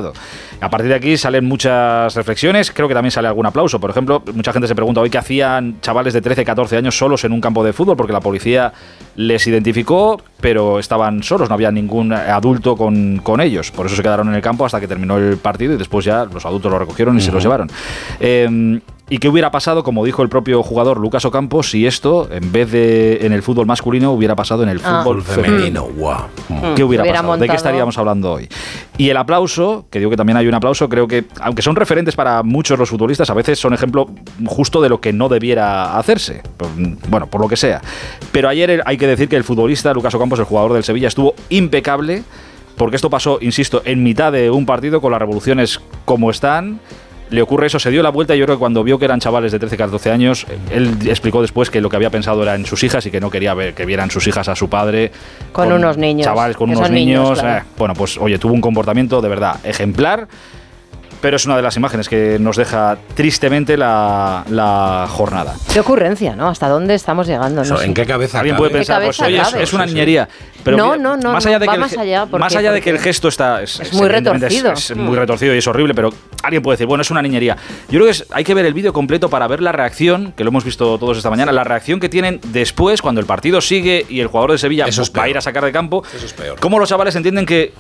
A 0.61 0.71
partir 0.71 0.89
de 0.89 0.95
aquí 0.95 1.17
salen 1.17 1.45
muchas 1.45 2.15
reflexiones, 2.15 2.73
creo 2.73 2.89
que 2.89 2.95
también 2.95 3.11
sale 3.11 3.29
algún 3.29 3.47
aplauso. 3.47 3.81
Por 3.81 3.91
ejemplo, 3.91 4.23
mucha 4.35 4.53
gente 4.53 4.69
se 4.69 4.75
pregunta 4.75 5.01
hoy 5.01 5.11
qué 5.11 5.19
hacían 5.19 5.81
chavales 5.81 6.15
de 6.15 6.21
13, 6.21 6.45
14 6.45 6.77
años 6.77 6.97
solos 6.97 7.25
en 7.25 7.33
un 7.33 7.41
campo 7.41 7.65
de 7.65 7.73
fútbol, 7.73 7.97
porque 7.97 8.13
la 8.13 8.21
policía 8.21 8.73
les 9.17 9.47
identificó, 9.47 10.21
pero 10.41 10.79
estaban 10.79 11.23
solos, 11.23 11.49
no 11.49 11.55
había 11.55 11.71
ningún 11.71 12.13
adulto 12.13 12.77
con, 12.77 13.19
con 13.19 13.41
ellos. 13.41 13.71
Por 13.71 13.87
eso 13.87 13.97
se 13.97 14.03
quedaron 14.03 14.29
en 14.29 14.35
el 14.35 14.43
campo 14.43 14.65
hasta 14.65 14.81
que 14.81 14.89
terminó 14.89 15.17
el 15.17 15.37
partido 15.37 15.75
y 15.75 15.77
después 15.77 16.05
ya 16.05 16.25
los 16.25 16.45
adultos 16.45 16.71
lo 16.71 16.79
recogieron 16.79 17.17
y 17.17 17.21
se 17.21 17.33
los 17.33 17.43
llevaron. 17.43 17.69
Eh, 18.21 18.81
¿Y 19.11 19.19
qué 19.19 19.29
hubiera 19.31 19.51
pasado, 19.51 19.83
como 19.85 20.05
dijo 20.05 20.23
el 20.23 20.29
propio 20.29 20.63
jugador 20.63 20.99
Lucas 20.99 21.25
Ocampo, 21.25 21.63
si 21.63 21.87
esto, 21.87 22.29
en 22.31 22.53
vez 22.53 22.71
de 22.71 23.25
en 23.25 23.33
el 23.33 23.43
fútbol 23.43 23.65
masculino, 23.67 24.13
hubiera 24.13 24.37
pasado 24.37 24.63
en 24.63 24.69
el 24.69 24.81
Ah. 24.85 25.01
fútbol 25.03 25.23
femenino? 25.23 25.85
Guau. 25.85 26.27
¿Qué 26.77 26.85
hubiera, 26.85 27.05
Hubiera 27.05 27.21
pasado? 27.23 27.39
¿De 27.39 27.49
qué 27.49 27.57
estaríamos 27.57 27.97
hablando 27.97 28.33
hoy? 28.33 28.49
Y 28.99 29.09
el 29.09 29.17
aplauso, 29.17 29.87
que 29.91 29.99
digo 29.99 30.11
que 30.11 30.17
también 30.19 30.37
hay 30.37 30.47
un 30.47 30.53
aplauso, 30.53 30.91
creo 30.91 31.09
que, 31.09 31.25
aunque 31.41 31.63
son 31.63 31.75
referentes 31.77 32.15
para 32.17 32.43
muchos 32.43 32.79
los 32.79 32.91
futbolistas, 32.91 33.31
a 33.31 33.35
veces 33.35 33.59
son 33.59 33.73
ejemplo 33.73 34.11
justo 34.45 34.83
de 34.83 34.91
lo 34.91 35.01
que 35.01 35.15
no 35.15 35.31
debiera 35.31 35.97
hacerse. 35.97 36.43
Bueno, 37.09 37.29
por 37.29 37.41
lo 37.41 37.49
que 37.49 37.57
sea. 37.57 37.81
Pero 38.31 38.51
ayer 38.51 38.83
hay 38.85 38.99
que 38.99 39.07
decir 39.07 39.29
que 39.31 39.37
el 39.37 39.45
futbolista 39.45 39.95
Lucas 39.95 40.15
Ocampos, 40.15 40.39
el 40.39 40.45
jugador 40.45 40.75
del 40.75 40.85
Sevilla, 40.85 41.09
estuvo 41.09 41.35
impecable, 41.49 42.25
porque 42.77 42.97
esto 42.97 43.09
pasó, 43.09 43.39
insisto, 43.41 43.81
en 43.87 44.03
mitad 44.03 44.33
de 44.33 44.51
un 44.51 44.67
partido 44.67 45.01
con 45.01 45.13
las 45.13 45.19
revoluciones 45.21 45.81
como 46.05 46.31
están. 46.31 46.81
Le 47.31 47.43
ocurre 47.43 47.67
eso, 47.67 47.79
se 47.79 47.91
dio 47.91 48.03
la 48.03 48.11
vuelta 48.11 48.35
y 48.35 48.39
yo 48.39 48.45
creo 48.47 48.57
que 48.57 48.61
cuando 48.61 48.83
vio 48.83 48.99
que 48.99 49.05
eran 49.05 49.21
chavales 49.21 49.53
de 49.53 49.59
13, 49.59 49.77
14 49.77 50.11
años, 50.11 50.47
él 50.71 50.97
explicó 51.07 51.43
después 51.43 51.71
que 51.71 51.81
lo 51.81 51.91
que 51.91 51.97
había 51.97 52.11
pensado 52.11 52.43
era 52.43 52.55
en 52.55 52.65
sus 52.65 52.83
hijas 52.85 53.05
y 53.07 53.11
que 53.11 53.21
no 53.21 53.31
quería 53.31 53.55
ver 53.55 53.75
que 53.75 53.85
vieran 53.85 54.11
sus 54.11 54.27
hijas 54.27 54.49
a 54.49 54.57
su 54.57 54.69
padre. 54.69 55.13
Con 55.53 55.73
unos 55.73 55.97
niños, 55.97 56.25
Chavales 56.25 56.57
con 56.57 56.71
unos 56.71 56.91
niños, 56.91 57.25
niños. 57.25 57.41
claro. 57.41 57.65
eh, 57.65 57.69
bueno, 57.77 57.95
pues 57.95 58.17
oye, 58.19 58.39
tuvo 58.39 58.55
un 58.55 58.61
comportamiento 58.61 59.21
de 59.21 59.29
verdad 59.29 59.57
ejemplar, 59.65 60.27
pero 61.21 61.37
es 61.37 61.47
una 61.47 61.57
de 61.57 61.63
las 61.63 61.77
imágenes 61.77 62.09
que 62.09 62.39
nos 62.39 62.57
deja 62.57 62.97
tristemente 63.15 63.77
la, 63.77 64.45
la 64.51 65.07
jornada. 65.09 65.55
Qué 65.73 65.81
ocurrencia, 65.81 66.37
¿no? 66.37 66.49
¿Hasta 66.49 66.69
dónde 66.69 66.95
estamos 66.95 67.27
llegando? 67.27 67.65
No 67.65 67.77
sé. 67.79 67.85
¿En 67.85 67.95
qué 67.95 68.07
cabeza 68.07 68.39
Alguien 68.41 68.57
cabe? 68.57 68.69
puede 68.69 68.79
pensar, 68.79 69.01
¿Qué 69.01 69.07
pues 69.07 69.21
oye, 69.21 69.43
es, 69.63 69.73
una 69.73 69.87
niñería. 69.87 70.29
Pero 70.65 70.77
No, 70.77 70.97
no, 70.97 71.17
no, 71.17 71.33
más 71.33 71.47
allá 71.47 71.59
de 71.59 71.67
va 71.67 71.73
que 71.73 71.77
el, 71.77 71.81
más 71.81 71.91
ge- 71.93 72.01
allá, 72.01 72.27
¿por 72.27 72.41
más 72.41 72.53
qué? 72.53 72.59
allá 72.59 72.73
de 72.73 72.81
que 72.81 72.91
el 72.91 72.97
Porque 72.97 73.09
gesto 73.09 73.29
está 73.29 73.63
es, 73.63 73.81
es 73.81 73.93
muy 73.95 74.07
es- 74.07 74.13
retorcido. 74.13 74.73
es 74.73 74.97
muy 74.97 75.17
retorcido 75.17 75.55
y 75.55 75.59
es 75.59 75.67
horrible, 75.67 75.95
pero 75.95 76.11
alguien 76.43 76.63
puede 76.63 76.75
decir, 76.75 76.87
bueno, 76.87 77.03
es 77.03 77.11
una 77.11 77.23
niñería. 77.23 77.57
Yo 77.89 77.99
creo 77.99 78.05
que 78.05 78.11
es- 78.11 78.27
hay 78.31 78.45
que 78.45 78.55
ver 78.55 78.67
el 78.67 78.75
vídeo 78.75 78.93
completo 78.93 79.29
para 79.29 79.47
ver 79.47 79.63
la 79.63 79.73
reacción, 79.73 80.33
que 80.37 80.45
lo 80.45 80.49
hemos 80.51 80.65
visto 80.65 80.99
todos 80.99 81.17
esta 81.17 81.31
mañana, 81.31 81.53
la 81.53 81.65
reacción 81.65 82.01
que 82.01 82.09
tienen 82.09 82.41
después 82.49 83.01
cuando 83.03 83.21
el 83.21 83.27
partido 83.27 83.61
sigue 83.61 84.05
y 84.09 84.21
el 84.21 84.27
jugador 84.27 84.53
de 84.53 84.59
Sevilla 84.59 84.87
Eso 84.87 85.03
es 85.03 85.13
va 85.17 85.23
a 85.25 85.29
ir 85.29 85.39
a 85.39 85.41
sacar 85.41 85.65
de 85.65 85.73
campo. 85.73 86.03
Eso 86.15 86.27
es 86.27 86.33
peor. 86.33 86.59
Cómo 86.61 86.79
los 86.79 86.89
chavales 86.89 87.15
entienden 87.17 87.47
que 87.47 87.73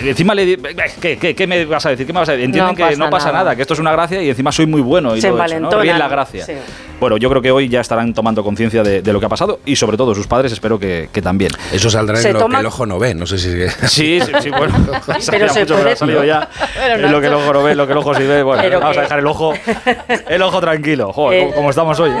Encima 0.00 0.34
le 0.34 0.52
eh, 0.52 0.58
¿qué, 1.00 1.16
qué, 1.18 1.34
qué 1.34 1.46
me 1.46 1.64
vas 1.64 1.84
a 1.86 1.90
decir? 1.90 2.06
¿Qué 2.06 2.12
me 2.12 2.18
vas 2.20 2.28
a 2.28 2.32
decir? 2.32 2.44
Entienden 2.44 2.74
No 2.76 2.88
que 2.88 2.96
no 2.96 3.10
pasa 3.10 3.26
nada. 3.26 3.38
nada. 3.44 3.56
que 3.56 3.62
esto 3.62 3.74
es 3.74 3.80
una 3.80 3.92
gracia 3.92 4.22
y 4.22 4.28
encima 4.28 4.52
soy 4.52 4.66
muy 4.66 4.80
bueno. 4.82 5.16
Y 5.16 5.20
Se 5.20 5.28
todo 5.28 5.42
eso, 5.44 5.60
¿no? 5.60 5.70
Ríen 5.80 5.98
la 5.98 6.08
gracia. 6.08 6.44
sí. 6.44 6.52
Bueno, 7.00 7.16
yo 7.16 7.28
creo 7.30 7.42
que 7.42 7.50
hoy 7.50 7.68
ya 7.68 7.80
estarán 7.80 8.14
tomando 8.14 8.44
conciencia 8.44 8.84
de, 8.84 9.02
de 9.02 9.12
lo 9.12 9.18
que 9.18 9.26
ha 9.26 9.28
pasado 9.28 9.58
y 9.66 9.74
sobre 9.74 9.96
todo 9.96 10.14
sus 10.14 10.28
padres 10.28 10.52
espero 10.52 10.78
que, 10.78 11.08
que 11.12 11.20
también. 11.20 11.50
Eso 11.72 11.90
saldrá 11.90 12.16
Se 12.18 12.28
en 12.28 12.34
lo 12.34 12.40
toma- 12.40 12.58
que 12.58 12.60
el 12.60 12.66
ojo 12.66 12.86
no 12.86 12.98
ve. 13.00 13.12
No 13.14 13.26
sé 13.26 13.38
si. 13.38 13.52
Sí, 13.88 14.20
sí, 14.20 14.32
sí, 14.40 14.50
bueno. 14.50 14.72
Pero 15.30 15.48
se 15.52 15.60
mucho, 15.60 15.74
pero 15.74 15.78
puede- 15.80 15.92
ha 15.92 15.96
salido 15.96 16.24
ya. 16.24 16.48
Pero 16.94 17.08
lo 17.10 17.20
que 17.20 17.26
el 17.26 17.34
ojo 17.34 17.52
no 17.52 17.62
ve, 17.64 17.74
lo 17.74 17.86
que 17.86 17.92
el 17.92 17.98
ojo 17.98 18.14
sí 18.14 18.22
ve. 18.22 18.42
Bueno, 18.44 18.62
Pero 18.62 18.78
vamos 18.80 18.96
a 18.96 19.00
dejar 19.02 19.18
el 19.18 19.26
ojo, 19.26 19.52
el 20.28 20.42
ojo 20.42 20.60
tranquilo. 20.60 21.12
Joder, 21.12 21.40
Eh. 21.40 21.42
como, 21.46 21.54
como 21.56 21.70
estamos 21.70 21.98
hoy. 22.00 22.12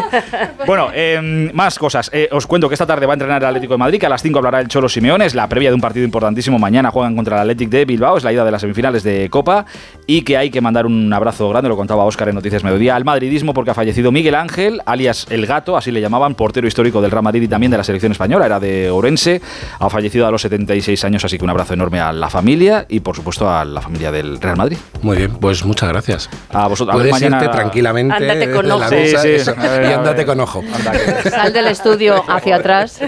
Bueno, 0.66 0.88
eh, 0.92 1.50
más 1.54 1.78
cosas. 1.78 2.10
Eh, 2.12 2.28
os 2.32 2.46
cuento 2.48 2.68
que 2.68 2.74
esta 2.74 2.86
tarde 2.86 3.06
va 3.06 3.12
a 3.12 3.14
entrenar 3.14 3.40
el 3.42 3.48
Atlético 3.48 3.74
de 3.74 3.78
Madrid, 3.78 4.00
que 4.00 4.06
a 4.06 4.08
las 4.08 4.22
5 4.22 4.38
hablará 4.38 4.60
el 4.60 4.68
Cholo 4.68 4.88
Simeone. 4.88 5.26
Es 5.26 5.34
la 5.36 5.48
previa 5.48 5.70
de 5.70 5.74
un 5.76 5.80
partido 5.80 6.04
importantísimo. 6.04 6.58
Mañana 6.58 6.90
juegan 6.90 7.14
contra 7.14 7.36
el 7.36 7.42
Athletic 7.42 7.68
de 7.70 7.84
Bilbao. 7.84 8.16
Es 8.16 8.24
la 8.24 8.32
ida 8.32 8.44
de 8.44 8.50
las 8.50 8.60
semifinales 8.60 9.02
de 9.04 9.28
Copa. 9.30 9.64
Y 10.06 10.22
que 10.22 10.36
hay 10.36 10.50
que 10.50 10.60
mandar 10.60 10.86
un 10.86 11.12
abrazo 11.12 11.48
grande, 11.50 11.68
lo 11.68 11.76
contaba 11.76 12.04
Óscar 12.04 12.28
en 12.28 12.34
Noticias 12.34 12.64
Mediodía, 12.64 12.96
al 12.96 13.04
madridismo 13.04 13.54
porque 13.54 13.70
ha 13.70 13.74
fallecido 13.74 14.10
Miguel 14.10 14.34
Ángel, 14.34 14.61
alias 14.86 15.26
El 15.30 15.46
Gato, 15.46 15.76
así 15.76 15.90
le 15.90 16.00
llamaban, 16.00 16.34
portero 16.34 16.66
histórico 16.66 17.00
del 17.00 17.10
Real 17.10 17.22
Madrid 17.22 17.42
y 17.42 17.48
también 17.48 17.70
de 17.72 17.78
la 17.78 17.84
selección 17.84 18.12
española. 18.12 18.46
Era 18.46 18.60
de 18.60 18.90
Orense. 18.90 19.40
Ha 19.78 19.88
fallecido 19.90 20.26
a 20.26 20.30
los 20.30 20.42
76 20.42 21.04
años, 21.04 21.24
así 21.24 21.38
que 21.38 21.44
un 21.44 21.50
abrazo 21.50 21.74
enorme 21.74 22.00
a 22.00 22.12
la 22.12 22.28
familia 22.30 22.86
y, 22.88 23.00
por 23.00 23.16
supuesto, 23.16 23.48
a 23.50 23.64
la 23.64 23.80
familia 23.80 24.10
del 24.12 24.40
Real 24.40 24.56
Madrid. 24.56 24.76
Muy 25.02 25.16
bien, 25.16 25.32
pues 25.40 25.64
muchas 25.64 25.88
gracias. 25.88 26.30
A 26.50 26.68
vosotros. 26.68 26.96
Puedes 26.96 27.10
mañana- 27.12 27.38
irte 27.42 27.48
tranquilamente 27.52 28.14
Ándate 28.14 28.50
con 28.50 28.70
ojo. 28.70 28.90
mesa, 28.90 29.22
Sí, 29.22 29.28
sí. 29.28 29.34
eso, 29.34 29.54
A 29.56 29.62
ver, 29.62 29.90
y 29.90 29.92
ándate 29.92 30.24
con 30.26 30.40
ojo. 30.40 30.62
Sal 31.30 31.52
del 31.52 31.66
estudio 31.68 32.22
hacia 32.28 32.56
atrás. 32.56 33.00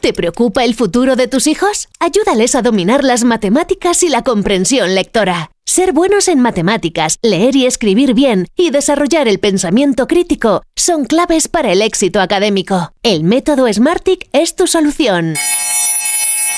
¿Te 0.00 0.12
preocupa 0.12 0.64
el 0.64 0.74
futuro 0.74 1.16
de 1.16 1.28
tus 1.28 1.46
hijos? 1.46 1.88
Ayúdales 1.98 2.54
a 2.54 2.60
dominar 2.62 3.04
las 3.04 3.24
matemáticas 3.24 4.02
y 4.02 4.10
la 4.10 4.22
comprensión 4.22 4.94
lectora. 4.94 5.50
Ser 5.74 5.92
buenos 5.92 6.28
en 6.28 6.38
matemáticas, 6.38 7.18
leer 7.20 7.56
y 7.56 7.66
escribir 7.66 8.14
bien 8.14 8.46
y 8.54 8.70
desarrollar 8.70 9.26
el 9.26 9.40
pensamiento 9.40 10.06
crítico 10.06 10.62
son 10.76 11.04
claves 11.04 11.48
para 11.48 11.72
el 11.72 11.82
éxito 11.82 12.20
académico. 12.20 12.92
El 13.02 13.24
método 13.24 13.66
Smartick 13.72 14.28
es 14.32 14.54
tu 14.54 14.68
solución. 14.68 15.34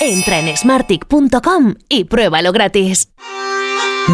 Entra 0.02 0.40
en 0.40 0.54
smartick.com 0.54 1.76
y 1.88 2.04
pruébalo 2.04 2.52
gratis. 2.52 3.08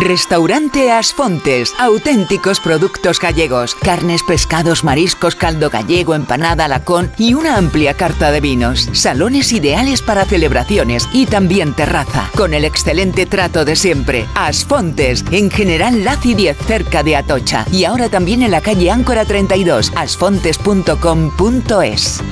Restaurante 0.00 0.90
Asfontes, 0.90 1.74
auténticos 1.78 2.60
productos 2.60 3.20
gallegos, 3.20 3.74
carnes, 3.74 4.22
pescados, 4.22 4.84
mariscos, 4.84 5.36
caldo 5.36 5.68
gallego, 5.68 6.14
empanada, 6.14 6.66
lacón 6.66 7.12
y 7.18 7.34
una 7.34 7.58
amplia 7.58 7.92
carta 7.92 8.32
de 8.32 8.40
vinos. 8.40 8.88
Salones 8.92 9.52
ideales 9.52 10.00
para 10.00 10.24
celebraciones 10.24 11.06
y 11.12 11.26
también 11.26 11.74
terraza, 11.74 12.30
con 12.34 12.54
el 12.54 12.64
excelente 12.64 13.26
trato 13.26 13.66
de 13.66 13.76
siempre. 13.76 14.24
Asfontes, 14.34 15.26
en 15.30 15.50
General 15.50 16.02
Laci 16.04 16.32
10, 16.34 16.56
cerca 16.66 17.02
de 17.02 17.16
Atocha. 17.16 17.66
Y 17.70 17.84
ahora 17.84 18.08
también 18.08 18.42
en 18.42 18.50
la 18.50 18.62
calle 18.62 18.90
Áncora 18.90 19.26
32, 19.26 19.92
asfontes.com.es. 19.94 22.22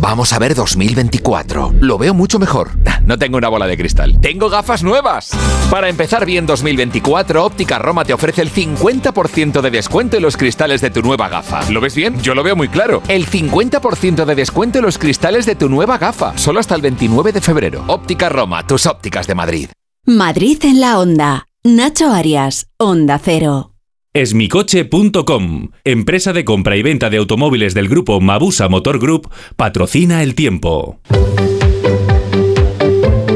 Vamos 0.00 0.32
a 0.32 0.38
ver 0.38 0.54
2024. 0.54 1.74
Lo 1.80 1.98
veo 1.98 2.14
mucho 2.14 2.38
mejor. 2.38 2.70
No 3.08 3.18
tengo 3.18 3.38
una 3.38 3.48
bola 3.48 3.66
de 3.66 3.78
cristal. 3.78 4.20
Tengo 4.20 4.50
gafas 4.50 4.82
nuevas. 4.82 5.30
Para 5.70 5.88
empezar 5.88 6.26
bien 6.26 6.44
2024, 6.44 7.42
Óptica 7.42 7.78
Roma 7.78 8.04
te 8.04 8.12
ofrece 8.12 8.42
el 8.42 8.52
50% 8.52 9.62
de 9.62 9.70
descuento 9.70 10.18
en 10.18 10.22
los 10.22 10.36
cristales 10.36 10.82
de 10.82 10.90
tu 10.90 11.00
nueva 11.00 11.30
gafa. 11.30 11.70
¿Lo 11.70 11.80
ves 11.80 11.94
bien? 11.94 12.20
Yo 12.20 12.34
lo 12.34 12.42
veo 12.42 12.54
muy 12.54 12.68
claro. 12.68 13.02
El 13.08 13.26
50% 13.26 14.26
de 14.26 14.34
descuento 14.34 14.80
en 14.80 14.84
los 14.84 14.98
cristales 14.98 15.46
de 15.46 15.54
tu 15.54 15.70
nueva 15.70 15.96
gafa. 15.96 16.36
Solo 16.36 16.60
hasta 16.60 16.74
el 16.74 16.82
29 16.82 17.32
de 17.32 17.40
febrero. 17.40 17.82
Óptica 17.86 18.28
Roma, 18.28 18.66
tus 18.66 18.84
ópticas 18.84 19.26
de 19.26 19.34
Madrid. 19.34 19.70
Madrid 20.04 20.58
en 20.64 20.78
la 20.78 20.98
onda. 20.98 21.46
Nacho 21.64 22.12
Arias, 22.12 22.68
Onda 22.76 23.18
Cero. 23.18 23.72
Esmicoche.com, 24.12 25.70
empresa 25.84 26.34
de 26.34 26.44
compra 26.44 26.76
y 26.76 26.82
venta 26.82 27.08
de 27.08 27.16
automóviles 27.16 27.72
del 27.72 27.88
grupo 27.88 28.20
Mabusa 28.20 28.68
Motor 28.68 28.98
Group, 28.98 29.30
patrocina 29.56 30.22
el 30.22 30.34
tiempo. 30.34 31.00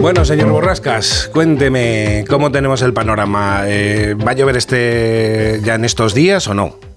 Bueno, 0.03 0.25
señor 0.25 0.51
Borrascas, 0.51 1.31
cuénteme 1.33 2.25
cómo 2.29 2.51
tenemos 2.51 2.83
el 2.83 2.93
panorama. 2.93 3.63
Eh, 3.67 4.15
¿Va 4.15 4.33
a 4.33 4.35
llover 4.35 4.57
este 4.57 5.61
ya 5.63 5.77
en 5.77 5.85
estos 5.85 6.13
días 6.13 6.49
o 6.49 6.55
no? 6.55 6.92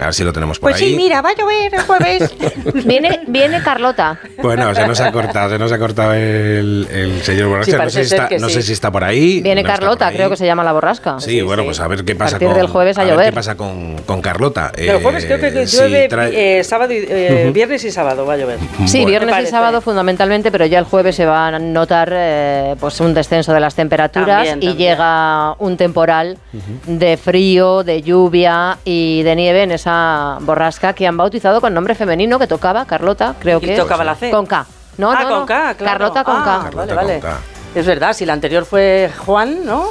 A 0.00 0.04
ver 0.06 0.14
si 0.14 0.24
lo 0.24 0.32
tenemos 0.32 0.58
por 0.58 0.70
Pues 0.70 0.82
ahí. 0.82 0.90
sí, 0.90 0.96
mira, 0.96 1.22
va 1.22 1.30
a 1.30 1.34
llover 1.34 1.74
el 1.74 1.80
jueves. 1.82 2.34
Viene, 2.84 3.20
viene 3.28 3.62
Carlota. 3.62 4.18
Bueno, 4.42 4.74
se 4.74 4.86
nos 4.86 5.00
ha 5.00 5.10
cortado, 5.10 5.50
se 5.50 5.58
nos 5.58 5.72
ha 5.72 5.78
cortado 5.78 6.12
el, 6.12 6.86
el 6.92 7.22
señor 7.22 7.48
Borrasca. 7.48 7.72
Sí, 7.72 7.78
no 7.84 7.90
sé, 7.90 8.04
si 8.04 8.14
está, 8.14 8.28
no 8.38 8.48
sí. 8.48 8.54
sé 8.54 8.62
si 8.62 8.72
está 8.74 8.90
por 8.92 9.04
ahí. 9.04 9.40
Viene 9.40 9.62
no 9.62 9.68
Carlota, 9.68 10.08
ahí. 10.08 10.16
creo 10.16 10.28
que 10.28 10.36
se 10.36 10.44
llama 10.44 10.62
la 10.64 10.72
borrasca. 10.72 11.18
Sí, 11.20 11.40
bueno, 11.40 11.64
pues 11.64 11.80
a 11.80 11.88
ver 11.88 12.04
qué 12.04 12.14
pasa 12.14 12.32
partir 12.32 12.48
con. 12.48 12.56
del 12.58 12.66
jueves 12.66 12.98
a 12.98 13.04
ver 13.04 13.12
llover. 13.14 13.26
qué 13.30 13.32
pasa 13.32 13.56
con, 13.56 13.96
con 14.04 14.20
Carlota. 14.20 14.70
El 14.76 15.02
jueves 15.02 15.24
Eh, 15.24 15.26
creo 15.28 15.40
que 15.40 15.66
si 15.66 15.76
llueve 15.78 16.08
trae- 16.10 16.32
eh, 16.58 16.64
sábado 16.64 16.92
y, 16.92 16.98
eh, 17.08 17.50
viernes 17.54 17.82
y 17.84 17.90
sábado 17.90 18.26
va 18.26 18.34
a 18.34 18.36
llover. 18.36 18.58
Sí, 18.86 19.04
viernes 19.06 19.34
y 19.42 19.46
sábado 19.46 19.80
fundamentalmente, 19.80 20.50
pero 20.52 20.66
ya 20.66 20.78
el 20.78 20.84
jueves 20.84 21.16
se 21.16 21.24
va 21.24 21.46
a 21.48 21.58
notar 21.58 22.10
eh, 22.12 22.74
pues 22.78 23.00
un 23.00 23.14
descenso 23.14 23.52
de 23.54 23.60
las 23.60 23.74
temperaturas 23.74 24.46
También, 24.48 24.58
y 24.62 24.66
también. 24.68 24.90
llega 24.90 25.52
un 25.58 25.76
temporal 25.76 26.36
de 26.86 27.16
frío, 27.16 27.82
de 27.82 28.02
lluvia 28.02 28.78
y 28.84 29.22
de 29.22 29.36
nieve 29.36 29.62
en 29.62 29.72
esa 29.72 29.85
borrasca 30.40 30.92
que 30.92 31.06
han 31.06 31.16
bautizado 31.16 31.60
con 31.60 31.72
nombre 31.74 31.94
femenino 31.94 32.38
que 32.38 32.46
tocaba 32.46 32.84
Carlota, 32.86 33.34
creo 33.40 33.58
Y 33.58 33.66
que 33.66 33.76
tocaba 33.76 34.04
la 34.04 34.14
C. 34.14 34.30
con 34.30 34.46
K. 34.46 34.66
No, 34.98 35.10
ah, 35.12 35.22
no, 35.22 35.28
con 35.28 35.38
no. 35.40 35.46
K, 35.46 35.74
claro. 35.74 35.76
Carlota 35.98 36.24
con 36.24 36.36
Ah, 36.38 36.68
K. 36.70 36.76
Vale, 36.76 36.94
vale. 36.94 37.22
Es 37.74 37.84
verdad, 37.86 38.12
si 38.14 38.24
la 38.24 38.32
anterior 38.32 38.64
fue 38.64 39.10
Juan, 39.24 39.64
¿no? 39.66 39.88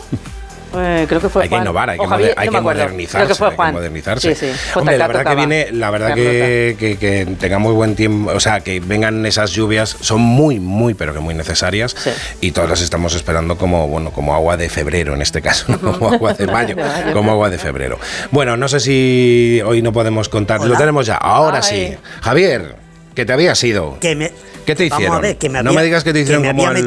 Eh, 0.77 1.05
creo 1.07 1.21
que 1.21 1.29
fue 1.29 1.43
Hay 1.43 1.49
que 1.49 1.55
Juan. 1.55 1.63
innovar, 1.63 1.89
hay 1.89 1.97
que, 1.99 2.07
Javier, 2.07 2.29
moder- 2.31 2.39
hay 2.39 2.45
no 2.47 2.51
que 2.51 2.55
me 2.55 2.59
acuerdo. 2.59 2.81
modernizarse. 2.83 3.17
Creo 3.17 3.27
que 3.27 3.35
fue 3.35 3.47
hay 3.47 3.55
que 3.71 3.77
modernizarse. 3.77 4.35
Sí, 4.35 4.47
sí. 4.53 4.59
Hombre, 4.79 4.97
la 4.97 5.07
verdad 5.07 5.25
que 5.25 5.35
viene, 5.35 5.67
la 5.71 5.89
verdad 5.91 6.13
que, 6.15 6.75
que, 6.79 6.97
que 6.97 7.25
tengamos 7.39 7.73
buen 7.73 7.95
tiempo, 7.95 8.31
o 8.33 8.39
sea, 8.39 8.59
que 8.61 8.79
vengan 8.79 9.25
esas 9.25 9.51
lluvias 9.51 9.95
son 10.01 10.21
muy, 10.21 10.59
muy, 10.59 10.93
pero 10.93 11.13
que 11.13 11.19
muy 11.19 11.33
necesarias 11.33 11.95
y 12.41 12.51
todas 12.51 12.69
las 12.69 12.81
estamos 12.81 13.15
esperando 13.15 13.57
como, 13.57 13.87
bueno, 13.87 14.11
como 14.11 14.33
agua 14.33 14.57
de 14.57 14.69
febrero 14.69 15.13
en 15.13 15.21
este 15.21 15.41
caso, 15.41 15.65
no 15.69 15.79
como 15.79 16.09
agua 16.13 16.33
de 16.33 16.47
mayo, 16.47 16.75
como 17.13 17.31
agua 17.31 17.49
de 17.49 17.57
febrero. 17.57 17.99
Bueno, 18.31 18.57
no 18.57 18.67
sé 18.67 18.79
si 18.79 19.61
hoy 19.65 19.81
no 19.81 19.91
podemos 19.93 20.29
contar, 20.29 20.61
lo 20.61 20.75
tenemos 20.77 21.05
ya, 21.05 21.15
ahora 21.15 21.61
Ay. 21.63 21.89
sí. 21.91 21.97
Javier, 22.21 22.75
que 23.13 23.25
te 23.25 23.33
habías 23.33 23.63
ido. 23.63 23.97
Que 23.99 24.15
me, 24.15 24.31
¿Qué 24.65 24.73
te 24.75 24.89
Vamos 24.89 24.97
hicieron? 24.99 25.17
a 25.17 25.21
ver, 25.21 25.37
que 25.37 25.47
me 25.47 25.61
no 25.61 25.69
había- 25.69 25.79
me 25.79 25.85
digas 25.85 26.03
que 26.03 26.11
te 26.11 26.19
que 26.19 26.23
hicieron 26.23 26.41
me 26.41 26.49
como 26.49 26.67
había 26.67 26.83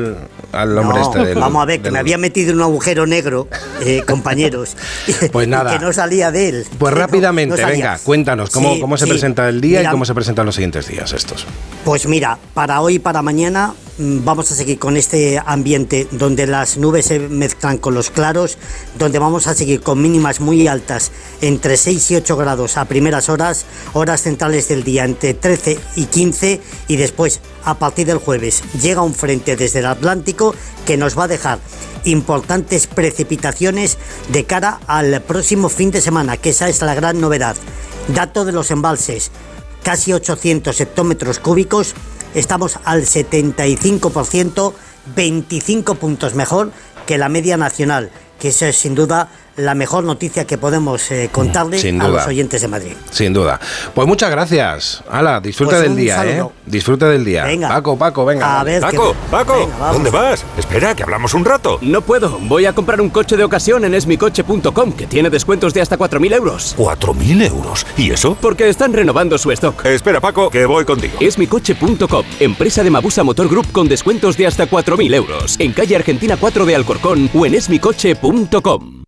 al, 0.52 0.76
hombre 0.78 0.98
No, 1.00 1.04
este 1.04 1.24
del, 1.26 1.38
vamos 1.38 1.62
a 1.62 1.66
ver, 1.66 1.78
que 1.78 1.84
del- 1.84 1.92
me 1.92 1.98
había 1.98 2.18
metido 2.18 2.50
en 2.50 2.56
un 2.56 2.62
agujero 2.62 3.06
negro, 3.06 3.48
eh, 3.80 4.02
compañeros. 4.08 4.76
Pues 5.32 5.46
nada. 5.48 5.72
que 5.78 5.84
no 5.84 5.92
salía 5.92 6.30
de 6.30 6.48
él. 6.48 6.66
Pues 6.78 6.94
rápidamente, 7.02 7.60
no 7.60 7.68
venga, 7.68 7.98
cuéntanos 8.02 8.50
cómo, 8.50 8.74
Sí, 8.74 8.80
cómo 8.80 8.96
se 8.96 9.04
sí. 9.04 9.10
presenta 9.10 9.48
el 9.48 9.60
día 9.60 9.78
Mira, 9.80 9.90
y 9.90 9.92
cómo 9.92 10.04
se 10.04 10.14
presentan 10.14 10.46
los 10.46 10.54
siguientes 10.54 10.88
días 10.88 11.12
estos. 11.12 11.46
Pues 11.84 12.06
mira, 12.06 12.38
para 12.54 12.80
hoy 12.80 12.94
y 12.94 12.98
para 12.98 13.22
mañana 13.22 13.74
vamos 13.98 14.50
a 14.52 14.54
seguir 14.54 14.78
con 14.78 14.96
este 14.96 15.42
ambiente 15.44 16.06
donde 16.12 16.46
las 16.46 16.78
nubes 16.78 17.06
se 17.06 17.18
mezclan 17.18 17.78
con 17.78 17.94
los 17.94 18.10
claros, 18.10 18.56
donde 18.96 19.18
vamos 19.18 19.46
a 19.46 19.54
seguir 19.54 19.80
con 19.80 20.00
mínimas 20.00 20.40
muy 20.40 20.68
altas 20.68 21.10
entre 21.40 21.76
6 21.76 22.12
y 22.12 22.16
8 22.16 22.36
grados 22.36 22.76
a 22.76 22.84
primeras 22.84 23.28
horas, 23.28 23.66
horas 23.94 24.22
centrales 24.22 24.68
del 24.68 24.84
día 24.84 25.04
entre 25.04 25.34
13 25.34 25.78
y 25.96 26.04
15 26.04 26.60
y 26.86 26.96
después 26.96 27.40
a 27.64 27.78
partir 27.78 28.06
del 28.06 28.18
jueves 28.18 28.62
llega 28.80 29.02
un 29.02 29.14
frente 29.14 29.56
desde 29.56 29.80
el 29.80 29.86
Atlántico 29.86 30.54
que 30.86 30.96
nos 30.96 31.18
va 31.18 31.24
a 31.24 31.28
dejar 31.28 31.58
importantes 32.04 32.86
precipitaciones 32.86 33.98
de 34.28 34.44
cara 34.44 34.80
al 34.86 35.20
próximo 35.22 35.68
fin 35.68 35.90
de 35.90 36.00
semana, 36.00 36.36
que 36.36 36.50
esa 36.50 36.68
es 36.68 36.80
la 36.82 36.94
gran 36.94 37.20
novedad. 37.20 37.56
Dato 38.14 38.44
de 38.44 38.52
los 38.52 38.70
embalses, 38.70 39.30
casi 39.82 40.12
800 40.12 40.80
hectómetros 40.80 41.40
cúbicos, 41.40 41.94
estamos 42.34 42.78
al 42.84 43.02
75%, 43.02 44.72
25 45.14 45.94
puntos 45.94 46.34
mejor 46.34 46.72
que 47.06 47.18
la 47.18 47.28
media 47.28 47.56
nacional, 47.56 48.10
que 48.38 48.48
esa 48.48 48.68
es 48.68 48.76
sin 48.76 48.94
duda 48.94 49.30
la 49.58 49.74
mejor 49.74 50.04
noticia 50.04 50.46
que 50.46 50.56
podemos 50.56 51.10
eh, 51.10 51.28
contarle 51.30 51.78
Sin 51.78 52.00
a 52.00 52.08
los 52.08 52.26
oyentes 52.26 52.62
de 52.62 52.68
Madrid. 52.68 52.92
Sin 53.10 53.32
duda. 53.32 53.60
Pues 53.94 54.06
muchas 54.06 54.30
gracias. 54.30 55.02
Hala, 55.10 55.40
disfruta 55.40 55.76
Pues 55.76 55.82
del 55.82 55.96
día, 55.96 56.24
¿eh? 56.24 56.44
Disfruta 56.64 57.08
del 57.08 57.24
día. 57.24 57.44
Venga. 57.44 57.68
Paco, 57.68 57.98
Paco, 57.98 58.24
venga. 58.24 58.60
A 58.60 58.64
ver 58.64 58.80
Paco, 58.80 59.14
Paco, 59.30 59.68
¿dónde 59.92 60.10
vas? 60.10 60.44
Espera, 60.56 60.94
que 60.94 61.02
hablamos 61.02 61.34
un 61.34 61.44
rato. 61.44 61.78
No 61.82 62.02
puedo. 62.02 62.38
Voy 62.42 62.66
a 62.66 62.72
comprar 62.72 63.00
un 63.00 63.10
coche 63.10 63.36
de 63.36 63.44
ocasión 63.44 63.84
en 63.84 63.94
esmicoche.com, 63.94 64.92
que 64.92 65.06
tiene 65.06 65.28
descuentos 65.28 65.74
de 65.74 65.80
hasta 65.80 65.98
4.000 65.98 66.34
euros. 66.34 66.76
¿4.000 66.78 67.46
euros? 67.48 67.86
¿Y 67.96 68.12
eso? 68.12 68.36
Porque 68.40 68.68
están 68.68 68.92
renovando 68.92 69.36
su 69.38 69.50
stock. 69.50 69.84
Espera, 69.86 70.20
Paco, 70.20 70.50
que 70.50 70.66
voy 70.66 70.84
contigo. 70.84 71.14
Esmicoche.com, 71.20 72.24
empresa 72.38 72.84
de 72.84 72.90
Mabusa 72.90 73.24
Motor 73.24 73.48
Group 73.48 73.72
con 73.72 73.88
descuentos 73.88 74.36
de 74.36 74.46
hasta 74.46 74.68
4.000 74.68 75.14
euros. 75.14 75.56
En 75.58 75.72
calle 75.72 75.96
Argentina 75.96 76.36
4 76.38 76.64
de 76.64 76.76
Alcorcón 76.76 77.28
o 77.34 77.44
en 77.44 77.54
esmicoche.com. 77.54 79.07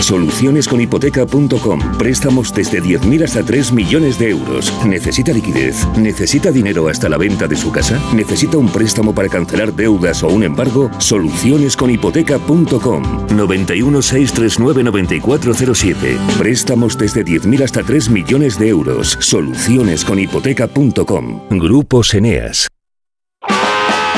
Solucionesconhipoteca.com. 0.00 1.98
Préstamos 1.98 2.54
desde 2.54 2.82
10.000 2.82 3.24
hasta 3.24 3.42
3 3.42 3.72
millones 3.72 4.18
de 4.18 4.30
euros. 4.30 4.72
¿Necesita 4.84 5.32
liquidez? 5.32 5.86
¿Necesita 5.96 6.50
dinero 6.50 6.88
hasta 6.88 7.08
la 7.08 7.16
venta 7.16 7.46
de 7.46 7.56
su 7.56 7.70
casa? 7.70 7.98
¿Necesita 8.14 8.58
un 8.58 8.68
préstamo 8.68 9.14
para 9.14 9.28
cancelar 9.28 9.72
deudas 9.72 10.22
o 10.22 10.28
un 10.28 10.44
embargo? 10.44 10.90
Solucionesconhipoteca.com. 10.98 13.26
91 13.34 14.02
639 14.02 14.84
9407. 14.84 16.18
Préstamos 16.38 16.98
desde 16.98 17.24
10.000 17.24 17.64
hasta 17.64 17.82
3 17.82 18.10
millones 18.10 18.58
de 18.58 18.68
euros. 18.68 19.16
Solucionesconhipoteca.com. 19.20 21.48
Grupo 21.50 22.02
Eneas. 22.12 22.68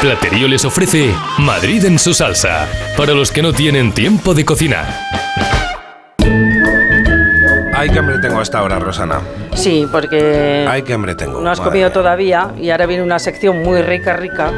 Platerío 0.01 0.49
les 0.49 0.64
ofrece 0.64 1.14
Madrid 1.38 1.85
en 1.85 1.99
su 1.99 2.12
salsa, 2.12 2.68
para 2.97 3.14
los 3.14 3.31
que 3.31 3.40
no 3.40 3.53
tienen 3.53 3.92
tiempo 3.92 4.35
de 4.35 4.45
cocinar. 4.45 4.92
Ay, 7.83 7.90
qué 7.90 7.99
hambre 7.99 8.18
tengo 8.21 8.38
hasta 8.38 8.61
ahora, 8.61 8.79
Rosana. 8.79 9.21
Sí, 9.55 9.88
porque 9.90 10.64
Ay, 10.71 10.83
qué 10.83 10.92
hambre 10.92 11.16
tengo. 11.16 11.40
no 11.40 11.51
has 11.51 11.59
comido 11.59 11.88
mía. 11.88 11.92
todavía 11.92 12.51
y 12.57 12.71
ahora 12.71 12.87
viene 12.87 13.03
una 13.03 13.18
sección 13.18 13.61
muy 13.61 13.83
rica, 13.83 14.12
rica, 14.16 14.53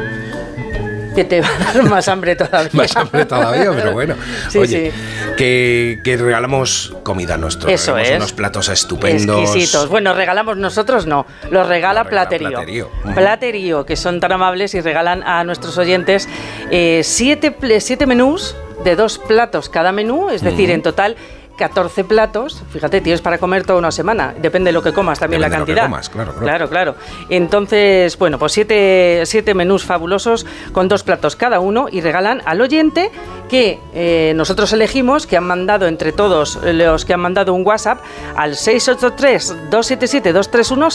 que 1.15 1.23
te 1.23 1.41
va 1.41 1.47
a 1.47 1.73
dar 1.73 1.83
más 1.89 2.07
hambre 2.07 2.35
todavía. 2.35 2.69
Más 2.73 2.95
hambre 2.95 3.25
todavía, 3.25 3.71
pero 3.73 3.93
bueno. 3.93 4.13
Sí, 4.49 4.59
Oye, 4.59 4.91
Que, 5.37 6.01
que 6.03 6.17
regalamos 6.17 6.93
comida 7.01 7.33
a 7.33 7.37
nuestros. 7.39 7.71
Eso 7.73 7.97
es. 7.97 8.11
unos 8.15 8.31
platos 8.33 8.69
estupendos. 8.69 9.41
Exquisitos. 9.41 9.89
Bueno, 9.89 10.13
regalamos 10.13 10.57
nosotros 10.57 11.07
no, 11.07 11.25
los 11.49 11.67
regala 11.67 12.03
Platerío. 12.03 12.49
Platerío. 12.49 12.91
Ujú. 13.05 13.15
Platerío, 13.15 13.85
que 13.87 13.95
son 13.95 14.19
tan 14.19 14.33
amables 14.33 14.75
y 14.75 14.81
regalan 14.81 15.23
a 15.23 15.43
nuestros 15.43 15.79
oyentes 15.79 16.29
eh, 16.69 17.01
siete, 17.03 17.55
siete 17.79 18.05
menús 18.05 18.55
de 18.83 18.95
dos 18.95 19.17
platos 19.17 19.67
cada 19.69 19.91
menú, 19.91 20.29
es 20.29 20.43
decir, 20.43 20.69
en 20.69 20.83
total 20.83 21.15
14 21.57 22.03
platos. 22.03 22.61
Fíjate, 22.71 23.01
tienes 23.01 23.21
para 23.21 23.37
comer 23.37 23.65
toda 23.65 23.79
una 23.79 23.91
semana. 23.91 24.33
Depende 24.39 24.69
de 24.69 24.73
lo 24.73 24.81
que 24.83 24.93
comas 24.93 25.19
también 25.19 25.41
Depende 25.41 25.55
de 25.55 25.57
la 25.57 25.59
lo 25.59 25.65
que 25.65 25.71
cantidad. 25.73 25.89
comas, 25.89 26.09
claro, 26.09 26.31
claro. 26.33 26.45
claro, 26.45 26.69
claro. 26.69 26.95
Entonces, 27.29 28.17
bueno, 28.17 28.37
pues 28.39 28.51
siete, 28.51 29.21
siete 29.25 29.53
menús 29.53 29.83
fabulosos 29.85 30.45
con 30.71 30.87
dos 30.87 31.03
platos 31.03 31.35
cada 31.35 31.59
uno 31.59 31.87
y 31.91 32.01
regalan 32.01 32.41
al 32.45 32.61
oyente 32.61 33.11
que 33.49 33.79
eh, 33.93 34.33
nosotros 34.35 34.73
elegimos, 34.73 35.27
que 35.27 35.37
han 35.37 35.45
mandado 35.45 35.87
entre 35.87 36.11
todos 36.11 36.59
los 36.63 37.05
que 37.05 37.13
han 37.13 37.19
mandado 37.19 37.53
un 37.53 37.65
WhatsApp 37.65 37.99
al 38.35 38.53
683-277-231, 38.55 40.89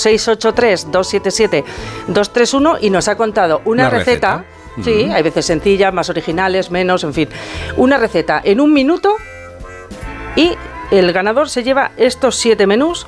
683-277-231 2.08 2.78
y 2.80 2.90
nos 2.90 3.08
ha 3.08 3.16
contado 3.16 3.62
una, 3.64 3.88
Una 3.88 3.90
receta. 3.90 4.38
receta. 4.38 4.44
Sí, 4.84 5.10
hay 5.12 5.22
veces 5.22 5.46
sencillas, 5.46 5.92
más 5.92 6.08
originales, 6.10 6.70
menos, 6.70 7.02
en 7.04 7.12
fin. 7.12 7.28
Una 7.76 7.98
receta 7.98 8.40
en 8.42 8.60
un 8.60 8.72
minuto 8.72 9.16
y 10.36 10.56
el 10.90 11.12
ganador 11.12 11.48
se 11.48 11.62
lleva 11.62 11.92
estos 11.96 12.36
siete 12.36 12.66
menús 12.66 13.06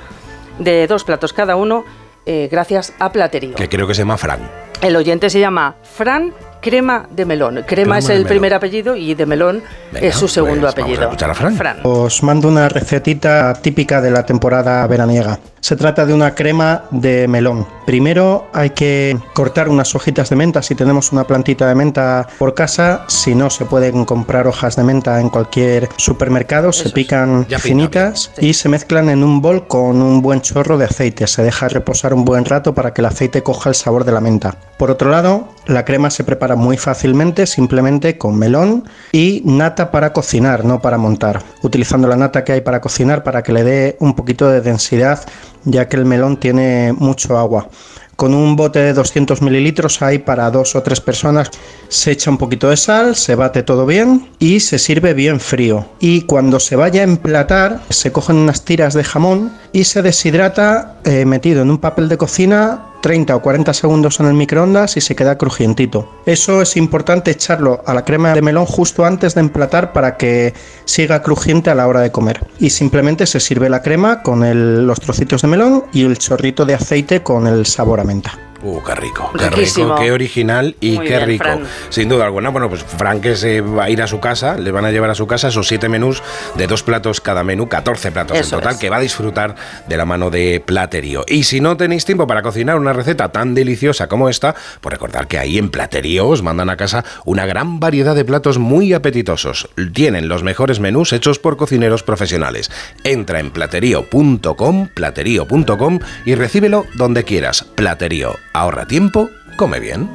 de 0.59 0.87
dos 0.87 1.05
platos 1.05 1.33
cada 1.33 1.57
uno, 1.57 1.85
eh, 2.27 2.49
gracias 2.51 2.93
a 2.99 3.11
Platerío. 3.13 3.55
Que 3.55 3.69
creo 3.69 3.87
que 3.87 3.95
se 3.95 4.03
llama 4.03 4.17
Fran. 4.19 4.41
El 4.81 4.97
oyente 4.97 5.31
se 5.31 5.41
llama 5.41 5.77
Fran 5.83 6.33
crema 6.61 7.07
de 7.11 7.25
melón. 7.25 7.55
Crema, 7.55 7.67
Crema 7.67 7.99
es 7.99 8.09
el 8.09 8.19
melón. 8.19 8.29
primer 8.29 8.55
apellido 8.55 8.95
y 8.97 9.15
de 9.15 9.27
melón 9.27 9.63
Venga, 9.93 10.07
es 10.07 10.15
su 10.15 10.29
segundo 10.29 10.61
pues 10.63 10.75
vamos 10.75 10.79
a 10.79 10.83
apellido. 10.83 11.03
escuchar 11.05 11.31
a 11.31 11.35
Fran. 11.35 11.81
Os 11.83 12.23
mando 12.23 12.49
una 12.49 12.69
recetita 12.69 13.53
típica 13.55 14.01
de 14.01 14.11
la 14.13 14.25
temporada 14.25 14.87
veraniega. 14.87 15.39
Se 15.63 15.77
trata 15.77 16.05
de 16.05 16.13
una 16.13 16.35
crema 16.35 16.87
de 16.91 17.29
melón. 17.29 17.69
Primero 17.87 18.49
hay 18.53 18.71
que 18.71 19.17
cortar 19.33 19.69
unas 19.69 19.95
hojitas 19.95 20.29
de 20.29 20.35
menta 20.35 20.61
si 20.61 20.75
tenemos 20.75 21.13
una 21.13 21.23
plantita 21.23 21.69
de 21.69 21.77
menta 21.77 22.27
por 22.37 22.53
casa. 22.53 23.05
Si 23.07 23.37
no, 23.37 23.49
se 23.49 23.65
pueden 23.65 24.05
comprar 24.05 24.49
hojas 24.49 24.75
de 24.75 24.83
menta 24.83 25.21
en 25.21 25.29
cualquier 25.29 25.89
supermercado. 25.97 26.73
Se 26.73 26.91
pican 26.91 27.47
finitas 27.61 28.33
y 28.41 28.55
se 28.55 28.69
mezclan 28.69 29.09
en 29.09 29.23
un 29.23 29.41
bol 29.41 29.69
con 29.69 30.03
un 30.03 30.21
buen 30.21 30.41
chorro 30.41 30.79
de 30.79 30.87
aceite. 30.87 31.29
Se 31.29 31.45
deja 31.45 31.69
reposar 31.69 32.13
un 32.13 32.25
buen 32.25 32.45
rato 32.45 32.75
para 32.75 32.93
que 32.93 33.01
el 33.01 33.07
aceite 33.07 33.45
coja 33.45 33.69
el 33.69 33.77
sabor 33.77 34.05
de 34.05 34.11
la 34.11 34.21
menta. 34.21 34.57
Por 34.79 34.91
otro 34.91 35.11
lado, 35.11 35.47
la 35.67 35.85
crema 35.85 36.11
se 36.11 36.25
prepara 36.25 36.57
muy 36.57 36.77
fácilmente, 36.77 37.47
simplemente 37.47 38.19
con 38.19 38.37
melón 38.37 38.83
y 39.13 39.43
nata 39.45 39.93
para 39.93 40.13
cocinar, 40.13 40.65
no 40.65 40.81
para 40.83 40.99
montar. 40.99 41.41
Utilizando 41.63 42.09
la 42.09 42.17
nata 42.17 42.43
que 42.43 42.51
hay 42.51 42.63
para 42.63 42.81
cocinar 42.81 43.23
para 43.23 43.45
que 43.45 43.53
le 43.53 43.63
dé 43.63 43.97
un 44.01 44.15
poquito 44.17 44.49
de 44.49 44.61
densidad, 44.61 45.21
ya 45.65 45.89
que 45.89 45.97
el 45.97 46.05
melón 46.05 46.37
tiene 46.39 46.93
mucho 46.93 47.39
agua. 47.39 47.69
Con 48.17 48.35
un 48.35 48.57
bote 48.57 48.79
de 48.79 48.93
200 48.93 49.43
mililitros 49.43 50.01
hay 50.03 50.19
para 50.19 50.51
dos 50.51 50.77
o 50.77 50.83
tres 50.83 51.01
personas. 51.01 51.51
Se 51.89 52.13
echa 52.13 52.31
un 52.31 52.39
poquito 52.39 52.69
de 52.69 52.77
sal, 52.77 53.17
se 53.17 53.35
bate 53.35 53.63
todo 53.63 53.87
bien 53.87 54.29
y 54.39 54.61
se 54.61 54.79
sirve 54.79 55.15
bien 55.15 55.41
frío. 55.41 55.87
Y 55.99 56.23
cuando 56.23 56.61
se 56.61 56.77
vaya 56.77 57.01
a 57.01 57.05
emplatar, 57.05 57.81
se 57.89 58.13
cogen 58.13 58.37
unas 58.37 58.65
tiras 58.65 58.95
de 58.95 59.03
jamón 59.03 59.53
y 59.73 59.85
se 59.85 60.03
deshidrata 60.03 60.99
eh, 61.05 61.25
metido 61.25 61.63
en 61.63 61.71
un 61.71 61.79
papel 61.79 62.09
de 62.09 62.19
cocina 62.19 62.92
30 63.03 63.37
o 63.37 63.43
40 63.43 63.75
segundos 63.75 64.19
en 64.21 64.27
el 64.27 64.35
microondas 64.35 64.97
y 64.97 65.03
se 65.03 65.15
queda 65.15 65.37
crujientito. 65.37 66.09
Eso 66.25 66.63
es 66.63 66.77
importante 66.79 67.33
echarlo 67.33 67.83
a 67.85 67.93
la 67.93 68.07
crema 68.07 68.33
de 68.33 68.41
melón 68.41 68.65
justo 68.65 69.05
antes 69.05 69.35
de 69.35 69.43
emplatar 69.43 69.93
para 69.93 70.17
que 70.17 70.55
siga 70.87 71.23
crujiente 71.23 71.69
a 71.69 71.75
la 71.75 71.87
hora 71.87 72.01
de 72.01 72.11
comer. 72.11 72.47
Y 72.59 72.71
simplemente 72.71 73.27
se 73.27 73.41
sirve 73.41 73.69
la 73.69 73.83
crema 73.83 74.23
con 74.23 74.87
los 74.87 75.01
trocitos 75.01 75.43
de 75.43 75.49
melón 75.49 75.85
y 75.93 76.05
el 76.05 76.17
chorrito 76.17 76.65
de 76.65 76.75
aceite 76.75 77.23
con 77.23 77.47
el 77.47 77.67
sabor 77.67 78.01
a 78.01 78.05
menta. 78.05 78.52
Uh, 78.63 78.81
qué 78.85 78.95
rico, 78.95 79.31
qué 79.37 79.51
Riquísimo. 79.51 79.87
rico, 79.95 80.01
qué 80.01 80.13
original 80.13 80.77
y 80.81 80.93
Muy 80.93 81.07
qué 81.07 81.17
bien, 81.17 81.27
rico. 81.29 81.45
Sin 81.89 82.09
duda 82.09 82.27
alguna, 82.27 82.51
bueno, 82.51 82.69
pues 82.69 82.85
Fran 82.85 83.21
que 83.21 83.35
se 83.35 83.61
va 83.61 83.85
a 83.85 83.91
ir 83.91 84.01
a 84.03 84.07
su 84.07 84.21
casa, 84.21 84.57
le 84.57 84.71
van 84.71 84.85
a 84.85 84.91
llevar 84.93 85.11
a 85.11 85.15
su 85.17 85.27
casa 85.27 85.49
esos 85.49 85.67
siete 85.67 85.89
menús 85.89 86.23
de 86.55 86.67
dos 86.69 86.83
platos 86.85 87.21
cada 87.21 87.43
menú, 87.43 87.69
14 87.69 88.13
platos 88.13 88.39
Eso 88.39 88.55
en 88.57 88.61
total, 88.61 88.75
es. 88.75 88.81
que 88.81 88.89
va 88.91 88.99
a 88.99 89.01
disfrutar 89.01 89.57
de 89.89 89.97
la 89.97 90.05
mano 90.05 90.31
de 90.31 90.63
Platerío. 90.65 91.25
Y 91.27 91.43
si 91.45 91.61
no 91.61 91.77
tenéis 91.77 92.05
tiempo 92.05 92.27
para 92.27 92.43
cocinar 92.43 92.79
una 92.79 92.93
receta 92.93 93.31
tan 93.33 93.55
deliciosa 93.55 94.07
como 94.07 94.29
esta, 94.29 94.55
pues 94.81 94.93
recordad 94.93 95.27
que 95.27 95.39
ahí 95.39 95.59
en 95.59 95.69
Platerío 95.71 96.29
os 96.29 96.43
mandan 96.43 96.71
a 96.71 96.77
casa 96.77 97.05
una 97.25 97.47
gran 97.47 97.81
variedad 97.81 98.15
de 98.15 98.25
platos 98.25 98.59
muy 98.59 98.93
apetitosos. 98.93 99.69
Tienen 99.93 100.29
los 100.29 100.43
mejores 100.45 100.79
menús 100.79 101.13
hechos 101.13 101.39
por 101.41 101.57
cocineros 101.57 102.03
profesionales. 102.05 102.71
Entra 103.03 103.41
en 103.41 103.51
platerío.com, 103.51 104.89
platerío.com 104.95 105.99
y 106.25 106.35
recíbelo 106.37 106.87
donde 106.95 107.25
quieras. 107.25 107.65
Platerío, 107.75 108.37
ahorra 108.53 108.87
tiempo, 108.87 109.31
come 109.57 109.81
bien. 109.81 110.09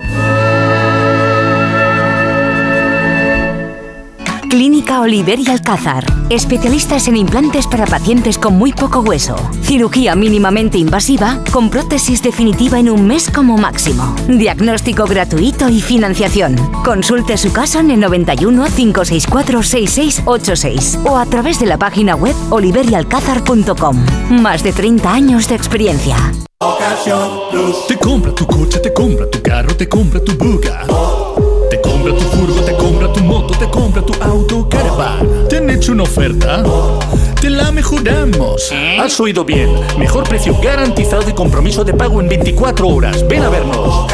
Clínica 4.50 5.02
Oliver 5.02 5.40
y 5.40 5.50
Alcázar. 5.50 6.06
Especialistas 6.30 7.08
en 7.08 7.18
implantes 7.18 7.68
para 7.68 7.86
pacientes 7.86 8.38
con 8.38 8.58
muy 8.58 8.72
poco 8.72 9.02
hueso. 9.02 9.36
Cirugía 9.62 10.16
mínimamente 10.16 10.78
invasiva 10.78 11.44
con 11.52 11.70
prótesis 11.70 12.22
definitiva 12.22 12.80
en 12.80 12.90
un 12.90 13.08
mes 13.08 13.30
como 13.30 13.58
máximo. 13.58 14.16
Diagnóstico 14.28 15.06
gratuito 15.06 15.70
y 15.70 15.82
financiación. 15.82 16.56
Consulte 16.84 17.38
su 17.38 17.52
caso 17.52 17.80
en 17.80 17.92
el 17.92 18.00
91 18.00 18.66
564 18.76 19.64
6686 19.64 21.00
o 21.06 21.18
a 21.18 21.26
través 21.26 21.60
de 21.60 21.66
la 21.66 21.78
página 21.78 22.16
web 22.16 22.36
oliverialcázar.com. 22.50 24.06
Más 24.30 24.64
de 24.64 24.72
30 24.72 25.12
años 25.12 25.48
de 25.50 25.56
experiencia. 25.56 26.16
Te 27.88 27.98
compra 27.98 28.34
tu 28.34 28.46
coche, 28.46 28.80
te 28.80 28.94
compra 28.94 29.30
tu 29.30 29.42
carro, 29.42 29.76
te 29.76 29.88
compra 29.88 30.20
tu 30.24 30.34
buga. 30.34 30.86
Te 31.70 31.82
compra 31.82 32.14
tu 32.14 32.22
furgo, 32.22 32.62
te 32.62 32.74
compra 32.76 33.14
tu 33.14 33.20
moto, 33.22 33.58
te 33.58 33.70
compra 33.70 34.02
tu 34.02 34.14
auto, 34.22 34.70
caravan. 34.70 35.48
¿Te 35.50 35.58
han 35.58 35.70
hecho 35.70 35.92
una 35.92 36.04
oferta? 36.04 36.64
Te 37.42 37.50
la 37.50 37.72
mejoramos. 37.72 38.72
Has 39.00 39.20
oído 39.20 39.44
bien. 39.44 39.70
Mejor 39.98 40.28
precio 40.28 40.58
garantizado 40.62 41.30
y 41.30 41.34
compromiso 41.34 41.84
de 41.84 41.94
pago 41.94 42.22
en 42.22 42.30
24 42.30 42.88
horas. 42.88 43.28
Ven 43.28 43.44
a 43.44 43.50
vernos. 43.50 44.08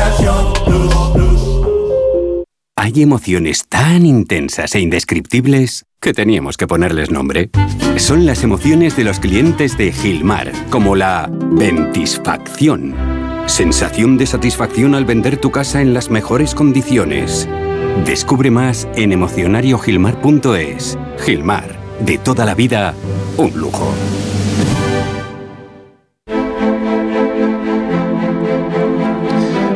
Hay 2.75 3.01
emociones 3.01 3.65
tan 3.69 4.05
intensas 4.05 4.75
e 4.75 4.81
indescriptibles 4.81 5.85
que 6.01 6.13
teníamos 6.13 6.57
que 6.57 6.67
ponerles 6.67 7.11
nombre. 7.11 7.49
Son 7.95 8.25
las 8.25 8.43
emociones 8.43 8.97
de 8.97 9.05
los 9.05 9.19
clientes 9.19 9.77
de 9.77 9.93
Gilmar, 9.93 10.51
como 10.69 10.95
la 10.95 11.29
ventisfacción. 11.31 13.22
Sensación 13.45 14.17
de 14.17 14.25
satisfacción 14.25 14.95
al 14.95 15.05
vender 15.05 15.37
tu 15.37 15.51
casa 15.51 15.81
en 15.81 15.93
las 15.93 16.09
mejores 16.09 16.55
condiciones. 16.55 17.47
Descubre 18.05 18.49
más 18.49 18.87
en 18.95 19.11
emocionariogilmar.es. 19.11 20.97
Gilmar, 21.19 21.75
de 21.99 22.17
toda 22.17 22.45
la 22.45 22.55
vida, 22.55 22.95
un 23.37 23.55
lujo. 23.55 23.93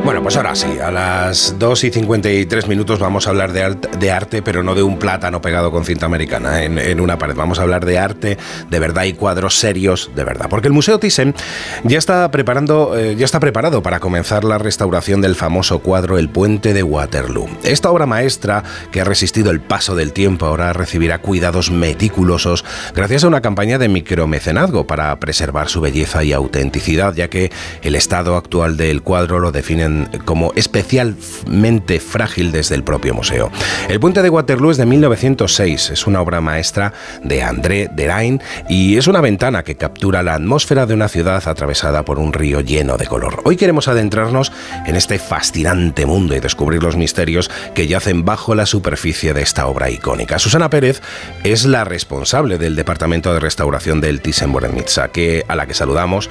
Bueno, 0.03 0.23
pues 0.23 0.37
ahora 0.37 0.46
sí, 0.57 0.79
a 0.79 0.89
las 0.91 1.59
2 1.59 1.83
y 1.83 1.91
53 1.91 2.67
minutos 2.67 2.97
vamos 2.99 3.27
a 3.27 3.29
hablar 3.29 3.51
de, 3.53 3.63
alt- 3.63 3.89
de 3.97 4.11
arte, 4.11 4.41
pero 4.41 4.63
no 4.63 4.73
de 4.73 4.81
un 4.81 4.97
plátano 4.97 5.39
pegado 5.39 5.69
con 5.71 5.85
cinta 5.85 6.07
americana 6.07 6.63
en, 6.63 6.79
en 6.79 6.99
una 6.99 7.17
pared. 7.19 7.35
Vamos 7.35 7.59
a 7.59 7.61
hablar 7.61 7.85
de 7.85 7.99
arte 7.99 8.37
de 8.69 8.79
verdad 8.79 9.03
y 9.03 9.13
cuadros 9.13 9.55
serios 9.59 10.09
de 10.15 10.23
verdad. 10.23 10.47
Porque 10.49 10.67
el 10.67 10.73
Museo 10.73 10.97
Thyssen 10.99 11.35
ya 11.83 11.99
está, 11.99 12.31
preparando, 12.31 12.97
eh, 12.97 13.15
ya 13.15 13.25
está 13.25 13.39
preparado 13.39 13.83
para 13.83 13.99
comenzar 13.99 14.43
la 14.43 14.57
restauración 14.57 15.21
del 15.21 15.35
famoso 15.35 15.79
cuadro 15.79 16.17
El 16.17 16.29
Puente 16.29 16.73
de 16.73 16.81
Waterloo. 16.81 17.47
Esta 17.63 17.91
obra 17.91 18.07
maestra, 18.07 18.63
que 18.91 19.01
ha 19.01 19.03
resistido 19.03 19.51
el 19.51 19.59
paso 19.61 19.95
del 19.95 20.11
tiempo, 20.11 20.47
ahora 20.47 20.73
recibirá 20.73 21.19
cuidados 21.19 21.69
meticulosos 21.69 22.65
gracias 22.95 23.23
a 23.23 23.27
una 23.27 23.41
campaña 23.41 23.77
de 23.77 23.89
micromecenazgo 23.89 24.87
para 24.87 25.19
preservar 25.19 25.69
su 25.69 25.81
belleza 25.81 26.23
y 26.23 26.33
autenticidad, 26.33 27.13
ya 27.13 27.29
que 27.29 27.51
el 27.83 27.95
estado 27.95 28.35
actual 28.37 28.75
del 28.75 29.03
cuadro 29.03 29.39
lo 29.39 29.51
definen 29.51 30.09
como 30.25 30.46
especialmente 30.55 31.99
frágil 31.99 32.51
desde 32.51 32.75
el 32.75 32.83
propio 32.83 33.13
museo. 33.13 33.51
El 33.89 33.99
puente 33.99 34.21
de 34.21 34.29
Waterloo 34.29 34.71
es 34.71 34.77
de 34.77 34.85
1906, 34.85 35.91
es 35.91 36.07
una 36.07 36.21
obra 36.21 36.41
maestra 36.41 36.93
de 37.23 37.43
André 37.43 37.89
Derain 37.93 38.41
y 38.69 38.97
es 38.97 39.07
una 39.07 39.21
ventana 39.21 39.63
que 39.63 39.75
captura 39.75 40.23
la 40.23 40.35
atmósfera 40.35 40.85
de 40.85 40.93
una 40.93 41.07
ciudad 41.07 41.47
atravesada 41.47 42.03
por 42.03 42.19
un 42.19 42.33
río 42.33 42.61
lleno 42.61 42.97
de 42.97 43.07
color. 43.07 43.41
Hoy 43.43 43.57
queremos 43.57 43.87
adentrarnos 43.87 44.51
en 44.85 44.95
este 44.95 45.19
fascinante 45.19 46.05
mundo 46.05 46.35
y 46.35 46.39
descubrir 46.39 46.83
los 46.83 46.95
misterios 46.95 47.49
que 47.73 47.87
yacen 47.87 48.25
bajo 48.25 48.55
la 48.55 48.65
superficie 48.65 49.33
de 49.33 49.41
esta 49.41 49.67
obra 49.67 49.89
icónica. 49.89 50.39
Susana 50.39 50.69
Pérez 50.69 51.01
es 51.43 51.65
la 51.65 51.83
responsable 51.83 52.57
del 52.57 52.75
Departamento 52.75 53.33
de 53.33 53.39
Restauración 53.39 54.01
del 54.01 54.21
Thyssen-Bornemisza, 54.21 55.09
que 55.09 55.43
a 55.47 55.55
la 55.55 55.65
que 55.65 55.73
saludamos 55.73 56.29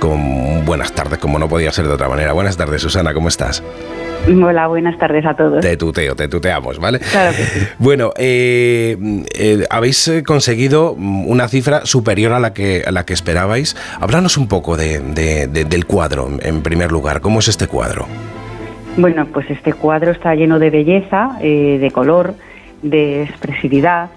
con 0.00 0.64
buenas 0.64 0.92
tardes, 0.92 1.18
como 1.18 1.38
no 1.38 1.48
podía 1.48 1.72
ser 1.72 1.86
de 1.86 1.94
otra 1.94 2.08
manera. 2.08 2.32
Buenas 2.32 2.56
tardes, 2.56 2.82
Susana, 2.82 3.14
¿cómo 3.14 3.28
estás? 3.28 3.43
Hola, 4.26 4.68
buenas 4.68 4.96
tardes 4.98 5.26
a 5.26 5.34
todos. 5.34 5.60
Te 5.60 5.76
tuteo, 5.76 6.16
te 6.16 6.28
tuteamos, 6.28 6.78
¿vale? 6.78 6.98
Claro 6.98 7.36
que 7.36 7.42
sí. 7.44 7.60
Bueno, 7.78 8.12
eh, 8.16 8.96
eh, 9.34 9.66
habéis 9.68 10.08
eh, 10.08 10.22
conseguido 10.22 10.92
una 10.92 11.46
cifra 11.48 11.84
superior 11.84 12.32
a 12.32 12.40
la 12.40 12.54
que, 12.54 12.84
a 12.86 12.90
la 12.90 13.04
que 13.04 13.12
esperabais. 13.12 13.76
Háblanos 14.00 14.38
un 14.38 14.48
poco 14.48 14.78
de- 14.78 15.00
de- 15.00 15.46
de- 15.46 15.64
del 15.66 15.84
cuadro, 15.84 16.30
en 16.40 16.62
primer 16.62 16.90
lugar. 16.90 17.20
¿Cómo 17.20 17.40
es 17.40 17.48
este 17.48 17.66
cuadro? 17.66 18.06
Bueno, 18.96 19.26
pues 19.26 19.50
este 19.50 19.74
cuadro 19.74 20.12
está 20.12 20.34
lleno 20.34 20.58
de 20.58 20.70
belleza, 20.70 21.36
eh, 21.42 21.78
de 21.78 21.90
color, 21.90 22.34
de 22.82 23.24
expresividad. 23.24 24.08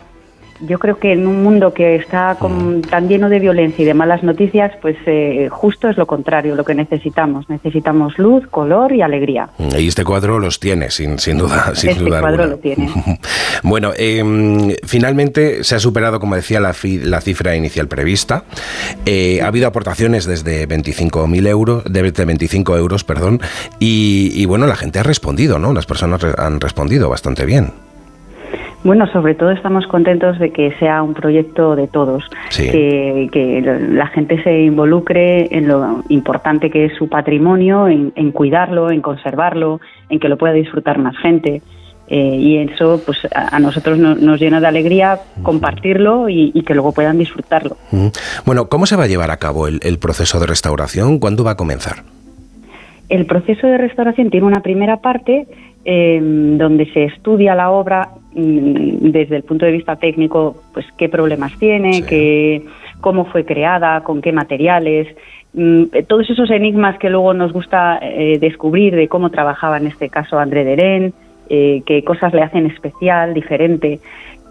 Yo 0.62 0.80
creo 0.80 0.98
que 0.98 1.14
en 1.14 1.28
un 1.28 1.44
mundo 1.44 1.74
que 1.74 1.96
está 1.96 2.36
con- 2.40 2.82
tan 2.82 3.08
lleno 3.08 3.30
de 3.30 3.40
violencia 3.40 3.84
y 3.84 3.86
de 3.86 3.94
malas 3.94 4.24
noticias, 4.24 4.72
pues 4.82 4.96
eh, 5.06 5.48
justo 5.52 5.88
es 5.90 5.98
lo 5.98 6.06
contrario, 6.08 6.56
lo 6.56 6.64
que 6.66 6.74
necesitamos. 6.74 7.50
Necesitamos 7.50 8.18
luz, 8.18 8.48
color 8.48 8.92
y 8.94 9.02
alegría. 9.02 9.50
Y 9.78 9.88
este 9.88 10.04
cuadro 10.04 10.40
los 10.40 10.60
tiene, 10.60 10.90
sin, 10.90 11.20
sin 11.20 11.38
duda, 11.38 11.72
sin 11.76 11.92
este 11.92 12.04
duda 12.04 12.22
cuadro 12.22 12.44
alguna. 12.44 12.56
lo 12.56 12.62
tiene. 12.62 12.90
Bueno, 13.64 13.92
eh, 13.98 14.76
finalmente 14.84 15.64
se 15.64 15.76
ha 15.76 15.80
superado, 15.80 16.20
como 16.20 16.36
decía, 16.36 16.60
la, 16.60 16.74
fi- 16.74 17.00
la 17.00 17.22
cifra 17.22 17.56
inicial 17.56 17.88
prevista. 17.88 18.44
Eh, 19.06 19.42
ha 19.42 19.48
habido 19.48 19.68
aportaciones 19.68 20.26
desde 20.26 20.68
25.000 20.68 21.48
euros, 21.48 21.84
de, 21.86 22.12
de 22.12 22.26
25 22.26 22.78
euros, 22.78 23.04
perdón, 23.04 23.42
y, 23.80 24.32
y 24.36 24.46
bueno, 24.46 24.68
la 24.68 24.76
gente 24.76 25.00
ha 25.00 25.04
respondido, 25.04 25.58
¿no? 25.60 25.74
Las 25.74 25.86
personas 25.86 26.24
han 26.38 26.60
respondido 26.62 27.10
bastante 27.10 27.46
bien. 27.46 27.72
Bueno, 28.84 29.08
sobre 29.12 29.36
todo 29.36 29.52
estamos 29.52 29.86
contentos 29.88 30.40
de 30.40 30.52
que 30.52 30.72
sea 30.80 31.02
un 31.04 31.14
proyecto 31.14 31.76
de 31.76 31.88
todos, 31.88 32.24
que, 32.72 33.28
que 33.32 33.62
la 33.90 34.08
gente 34.08 34.42
se 34.44 34.62
involucre 34.62 35.48
en 35.56 35.68
lo 35.68 36.04
importante 36.10 36.70
que 36.70 36.86
es 36.86 36.94
su 36.98 37.10
patrimonio, 37.10 37.88
en, 37.88 38.14
en 38.16 38.32
cuidarlo, 38.32 38.92
en 38.92 39.02
conservarlo, 39.02 39.82
en 40.10 40.20
que 40.20 40.30
lo 40.30 40.38
pueda 40.38 40.54
disfrutar 40.54 41.00
más 41.00 41.18
gente. 41.18 41.62
Eh, 42.10 42.38
y 42.40 42.58
eso 42.60 43.02
pues 43.06 43.18
a, 43.36 43.54
a 43.58 43.60
nosotros 43.60 43.98
no- 43.98 44.16
nos 44.16 44.40
llena 44.40 44.62
de 44.62 44.68
alegría 44.68 45.20
compartirlo 45.44 46.30
y, 46.30 46.52
y 46.54 46.62
que 46.62 46.74
luego 46.74 46.94
puedan 46.94 47.18
disfrutarlo. 47.18 47.76
Bueno, 48.46 48.70
¿cómo 48.70 48.86
se 48.86 48.96
va 48.96 49.04
a 49.04 49.08
llevar 49.08 49.30
a 49.32 49.38
cabo 49.38 49.68
el, 49.68 49.82
el 49.84 50.00
proceso 50.00 50.40
de 50.40 50.46
restauración? 50.46 51.20
¿Cuándo 51.20 51.44
va 51.44 51.52
a 51.52 51.58
comenzar? 51.58 52.04
El 53.10 53.26
proceso 53.26 53.68
de 53.68 53.78
restauración 53.78 54.30
tiene 54.30 54.46
una 54.46 54.62
primera 54.62 54.98
parte 54.98 55.48
eh, 55.90 56.20
donde 56.22 56.86
se 56.92 57.06
estudia 57.06 57.56
la 57.56 57.72
obra 57.72 58.10
mm, 58.34 59.10
desde 59.10 59.38
el 59.38 59.44
punto 59.44 59.66
de 59.66 59.72
vista 59.72 59.96
técnico, 59.96 60.58
pues 60.74 60.86
qué 60.98 61.08
problemas 61.08 61.58
tiene, 61.58 62.04
qué, 62.06 62.62
cómo 63.00 63.24
fue 63.24 63.46
creada, 63.46 64.02
con 64.02 64.22
qué 64.22 64.34
materiales, 64.34 65.08
mm, 65.54 65.84
todos 66.10 66.30
esos 66.30 66.52
enigmas 66.52 67.00
que 67.00 67.10
luego 67.10 67.34
nos 67.34 67.54
gusta 67.54 68.00
eh, 68.02 68.38
descubrir 68.38 68.98
de 68.98 69.08
cómo 69.08 69.30
trabajaba 69.30 69.78
en 69.78 69.88
este 69.88 70.10
caso 70.10 70.38
André 70.38 70.66
Deren, 70.66 71.14
eh, 71.50 71.82
qué 71.86 72.04
cosas 72.04 72.34
le 72.34 72.42
hacen 72.42 72.66
especial, 72.66 73.34
diferente. 73.34 74.02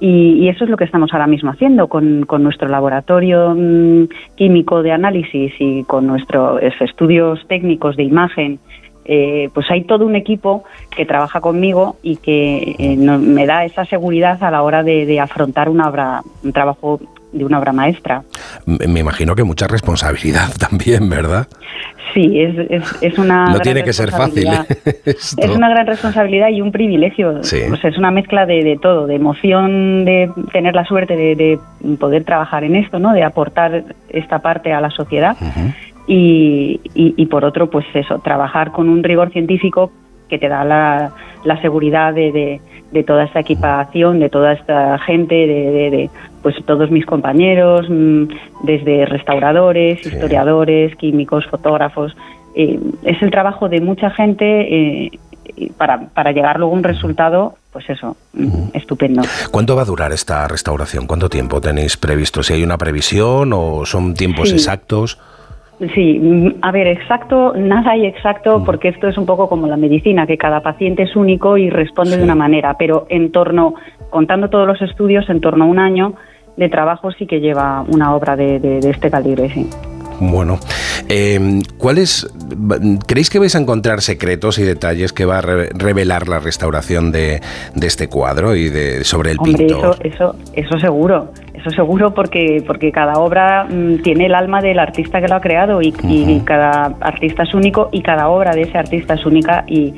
Y, 0.01 0.39
y 0.43 0.49
eso 0.49 0.65
es 0.65 0.71
lo 0.71 0.79
que 0.79 0.85
estamos 0.85 1.13
ahora 1.13 1.27
mismo 1.27 1.51
haciendo 1.51 1.89
con, 1.89 2.25
con 2.25 2.43
nuestro 2.45 2.69
laboratorio 2.69 3.55
mm, 3.55 4.09
químico 4.37 4.83
de 4.83 4.93
análisis 4.93 5.53
y 5.59 5.85
con 5.85 6.07
nuestros 6.07 6.63
estudios 6.81 7.47
técnicos 7.47 7.95
de 7.97 8.05
imagen. 8.05 8.59
Eh, 9.09 9.51
pues 9.55 9.71
hay 9.71 9.85
todo 9.85 10.05
un 10.05 10.17
equipo 10.17 10.65
que 10.95 11.07
trabaja 11.07 11.41
conmigo 11.41 11.97
y 12.03 12.17
que 12.17 12.75
eh, 12.79 12.97
no- 12.99 13.19
me 13.19 13.47
da 13.47 13.65
esa 13.65 13.85
seguridad 13.85 14.43
a 14.43 14.51
la 14.51 14.63
hora 14.63 14.83
de, 14.83 15.07
de 15.07 15.21
afrontar 15.21 15.69
una 15.69 15.89
obra, 15.89 16.23
un 16.43 16.53
trabajo 16.53 17.01
de 17.33 17.45
una 17.45 17.59
obra 17.59 17.73
maestra. 17.73 18.23
Me 18.67 19.01
imagino 19.01 19.35
que 19.35 19.45
mucha 19.45 19.67
responsabilidad 19.69 20.49
también, 20.59 21.09
¿verdad? 21.09 21.47
Sí, 22.15 22.41
es, 22.41 22.55
es, 22.71 22.83
es 23.03 23.19
una. 23.19 23.45
no 23.45 23.51
gran 23.51 23.61
tiene 23.63 23.85
que 23.85 23.93
ser 23.93 24.11
fácil. 24.11 24.47
responsabilidad. 24.49 24.97
¿eh? 25.07 25.15
Es 25.45 25.51
una 25.57 25.69
gran 25.69 25.87
responsabilidad 25.87 26.49
y 26.49 26.63
un 26.63 26.73
privilegio. 26.73 27.43
Sí. 27.45 27.59
Es 27.83 27.99
una 27.99 28.11
mezcla 28.11 28.47
de, 28.47 28.65
de 28.65 28.79
todo, 28.81 29.07
de 29.07 29.17
emoción 29.17 30.05
de 30.07 30.31
tener 30.53 30.75
la 30.75 30.85
suerte 30.87 31.15
de, 31.15 31.35
de 31.37 31.59
poder 31.99 32.25
trabajar 32.25 32.65
en 32.65 32.75
esto, 32.77 32.99
¿no? 32.99 33.13
De 33.13 33.23
aportar 33.23 33.85
esta 34.09 34.39
parte 34.39 34.73
a 34.73 34.81
la 34.81 34.89
sociedad. 34.91 35.37
Y, 36.07 36.81
y- 36.95 37.15
y 37.17 37.27
por 37.27 37.45
otro, 37.45 37.69
pues 37.71 37.85
eso, 37.95 38.19
trabajar 38.21 38.73
con 38.73 38.89
un 38.89 39.03
rigor 39.03 39.31
científico 39.31 39.91
que 40.29 40.39
te 40.39 40.49
da 40.49 40.65
la, 40.65 41.13
la 41.45 41.61
seguridad 41.61 42.13
de, 42.15 42.33
de- 42.33 42.61
de 42.93 43.03
toda 43.03 43.25
esta 43.25 43.41
equipación, 43.41 44.21
de 44.21 44.29
toda 44.31 44.53
esta 44.53 44.97
gente, 45.01 45.35
de, 45.35 45.91
de- 45.91 46.11
pues 46.43 46.55
todos 46.65 46.91
mis 46.91 47.05
compañeros, 47.05 47.87
mm, 47.91 48.25
desde 48.63 49.05
restauradores, 49.07 50.05
historiadores, 50.07 50.95
químicos, 50.97 51.45
fotógrafos. 51.47 52.17
Eh, 52.55 52.79
es 53.03 53.21
el 53.23 53.31
trabajo 53.31 53.69
de 53.69 53.81
mucha 53.81 54.11
gente 54.11 54.45
eh, 55.07 55.11
para, 55.77 56.09
para 56.11 56.31
llegar 56.33 56.59
luego 56.59 56.75
a 56.75 56.77
un 56.79 56.85
resultado, 56.85 57.55
pues 57.73 57.91
eso, 57.91 58.17
mm, 58.35 58.69
estupendo. 58.75 59.23
¿Cuánto 59.51 59.75
va 59.77 59.83
a 59.83 59.87
durar 59.87 60.13
esta 60.13 60.47
restauración? 60.49 61.07
¿Cuánto 61.07 61.29
tiempo 61.29 61.61
tenéis 61.61 61.97
previsto? 61.97 62.43
¿Si 62.43 62.53
hay 62.55 62.63
una 62.63 62.79
previsión 62.79 63.53
o 63.53 63.85
son 63.85 64.15
tiempos 64.15 64.49
Sí. 64.51 64.55
exactos? 64.55 65.19
Sí, 65.95 66.19
mm, 66.19 66.55
a 66.63 66.73
ver, 66.73 66.87
exacto, 66.87 67.53
nada 67.55 67.91
hay 67.91 68.07
exacto 68.07 68.63
porque 68.65 68.89
esto 68.89 69.09
es 69.09 69.19
un 69.19 69.27
poco 69.27 69.47
como 69.49 69.67
la 69.67 69.77
medicina, 69.77 70.27
que 70.27 70.39
cada 70.39 70.61
paciente 70.61 71.03
es 71.03 71.15
único 71.17 71.59
y 71.59 71.69
responde 71.69 72.17
de 72.17 72.25
una 72.25 72.35
manera, 72.35 72.77
pero 72.79 73.07
en 73.11 73.31
torno, 73.31 73.75
contando 74.11 74.49
todos 74.49 74.67
los 74.67 74.81
estudios, 74.81 75.29
en 75.29 75.41
torno 75.43 75.65
a 75.65 75.69
un 75.69 75.79
año 75.79 76.15
de 76.57 76.71
trabajo 76.71 77.11
sí 77.13 77.27
que 77.27 77.41
lleva 77.41 77.85
una 77.93 78.15
obra 78.15 78.37
de, 78.37 78.59
de- 78.59 78.81
de 78.81 78.91
este 78.91 79.11
calibre, 79.11 79.51
sí. 79.51 79.69
Bueno, 80.19 80.59
eh, 81.09 81.61
¿cuáles 81.79 82.27
creéis 83.07 83.29
que 83.31 83.39
vais 83.39 83.55
a 83.55 83.59
encontrar 83.59 84.01
secretos 84.01 84.59
y 84.59 84.63
detalles 84.63 85.13
que 85.13 85.25
va 85.25 85.39
a 85.39 85.41
re- 85.43 85.69
revelar 85.75 86.27
la 86.29 86.39
restauración 86.39 87.13
de, 87.13 87.41
de 87.75 87.87
este 87.87 88.09
cuadro 88.09 88.57
y 88.57 88.69
de 88.71 89.05
sobre 89.05 89.33
el 89.33 89.39
Hombre, 89.39 89.67
pintor? 89.67 89.99
eso, 90.05 90.35
eso, 90.35 90.37
eso 90.55 90.79
seguro, 90.79 91.33
eso 91.55 91.71
seguro 91.71 92.15
porque, 92.15 92.63
porque 92.67 92.91
cada 92.93 93.15
obra 93.15 93.65
mm, 93.65 94.03
tiene 94.03 94.27
el 94.27 94.35
alma 94.35 94.61
del 94.63 94.79
artista 94.79 95.21
que 95.21 95.29
lo 95.29 95.35
ha 95.37 95.41
creado 95.41 95.83
y, 95.83 95.95
y 96.09 96.41
cada 96.45 96.95
artista 97.01 97.43
es 97.43 97.53
único 97.55 97.89
y 97.93 98.03
cada 98.03 98.29
obra 98.29 98.55
de 98.55 98.63
ese 98.63 98.79
artista 98.79 99.15
es 99.15 99.27
única 99.27 99.65
y, 99.67 99.93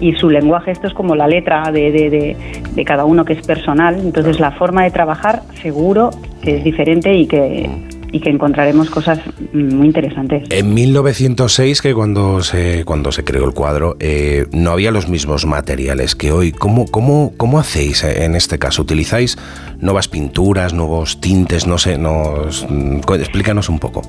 y 0.00 0.12
su 0.14 0.30
lenguaje, 0.30 0.72
esto 0.72 0.88
es 0.88 0.94
como 0.94 1.14
la 1.14 1.26
letra 1.28 1.70
de, 1.70 1.92
de, 1.92 2.10
de- 2.10 2.36
de 2.74 2.84
cada 2.84 3.04
uno 3.04 3.24
que 3.24 3.32
es 3.34 3.46
personal, 3.46 3.98
entonces 3.98 4.38
la 4.40 4.52
forma 4.52 4.84
de 4.84 4.90
trabajar 4.90 5.42
seguro 5.60 6.10
que 6.42 6.58
es 6.58 6.64
diferente 6.64 7.12
y 7.14 7.26
que, 7.26 7.68
y 8.12 8.20
que 8.20 8.30
encontraremos 8.30 8.90
cosas 8.90 9.20
mm, 9.52 9.74
muy 9.74 9.86
interesantes. 9.86 10.44
En 10.50 10.74
1906, 10.74 11.80
que 11.82 11.94
cuando 11.94 12.42
se, 12.42 12.84
cuando 12.84 13.12
se 13.12 13.24
creó 13.24 13.44
el 13.46 13.52
cuadro, 13.54 13.96
eh, 14.00 14.46
no 14.52 14.70
había 14.72 14.90
los 14.90 15.08
mismos 15.08 15.46
materiales 15.46 16.14
que 16.14 16.32
hoy. 16.32 16.52
¿Cómo, 16.52 16.86
cómo, 16.86 17.32
¿Cómo 17.36 17.58
hacéis 17.58 18.04
eh, 18.04 18.24
en 18.24 18.34
este 18.34 18.58
caso? 18.58 18.82
¿Utilizáis 18.82 19.38
nuevas 19.80 20.08
pinturas, 20.08 20.74
nuevos 20.74 21.20
tintes? 21.20 21.66
No 21.66 21.78
sé, 21.78 21.98
nos, 21.98 22.66
mm, 22.68 23.00
explícanos 23.18 23.68
un 23.68 23.78
poco. 23.78 24.02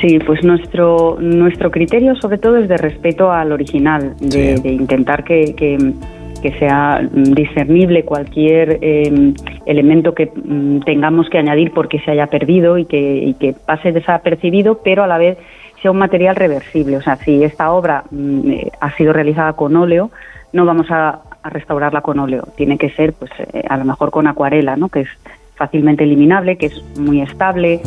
Sí, 0.00 0.18
pues 0.26 0.44
nuestro 0.44 1.16
nuestro 1.20 1.70
criterio 1.70 2.14
sobre 2.16 2.36
todo 2.38 2.58
es 2.58 2.68
de 2.68 2.76
respeto 2.76 3.32
al 3.32 3.50
original, 3.52 4.14
de, 4.20 4.56
de 4.56 4.68
intentar 4.70 5.24
que, 5.24 5.54
que- 5.56 5.94
que 6.40 6.52
sea 6.58 7.00
mm, 7.02 7.32
discernible 7.34 8.04
cualquier 8.04 8.78
eh, 8.82 9.32
elemento 9.66 10.14
que 10.14 10.26
mm, 10.34 10.80
tengamos 10.80 11.28
que 11.30 11.38
añadir 11.38 11.72
porque 11.72 11.98
se 12.00 12.10
haya 12.12 12.26
perdido 12.28 12.78
y 12.78 12.84
que, 12.84 13.16
y 13.18 13.34
que 13.34 13.52
pase 13.54 13.92
desapercibido, 13.92 14.80
pero 14.84 15.02
a 15.04 15.06
la 15.06 15.18
vez 15.18 15.38
sea 15.82 15.90
un 15.90 15.98
material 15.98 16.36
reversible. 16.36 16.96
O 16.96 17.02
sea, 17.02 17.16
si 17.16 17.42
esta 17.44 17.72
obra 17.72 18.04
mm, 18.10 18.50
eh, 18.50 18.70
ha 18.80 18.94
sido 18.96 19.12
realizada 19.12 19.52
con 19.54 19.76
óleo, 19.76 20.10
no 20.52 20.64
vamos 20.64 20.90
a, 20.90 21.20
a 21.42 21.50
restaurarla 21.50 22.00
con 22.00 22.18
óleo. 22.18 22.44
Tiene 22.56 22.78
que 22.78 22.90
ser, 22.90 23.12
pues, 23.12 23.30
eh, 23.52 23.62
a 23.68 23.76
lo 23.76 23.84
mejor 23.84 24.10
con 24.10 24.26
acuarela, 24.26 24.76
¿no? 24.76 24.88
Que 24.88 25.00
es 25.00 25.08
fácilmente 25.56 26.04
eliminable, 26.04 26.56
que 26.58 26.66
es 26.66 26.98
muy 26.98 27.22
estable, 27.22 27.80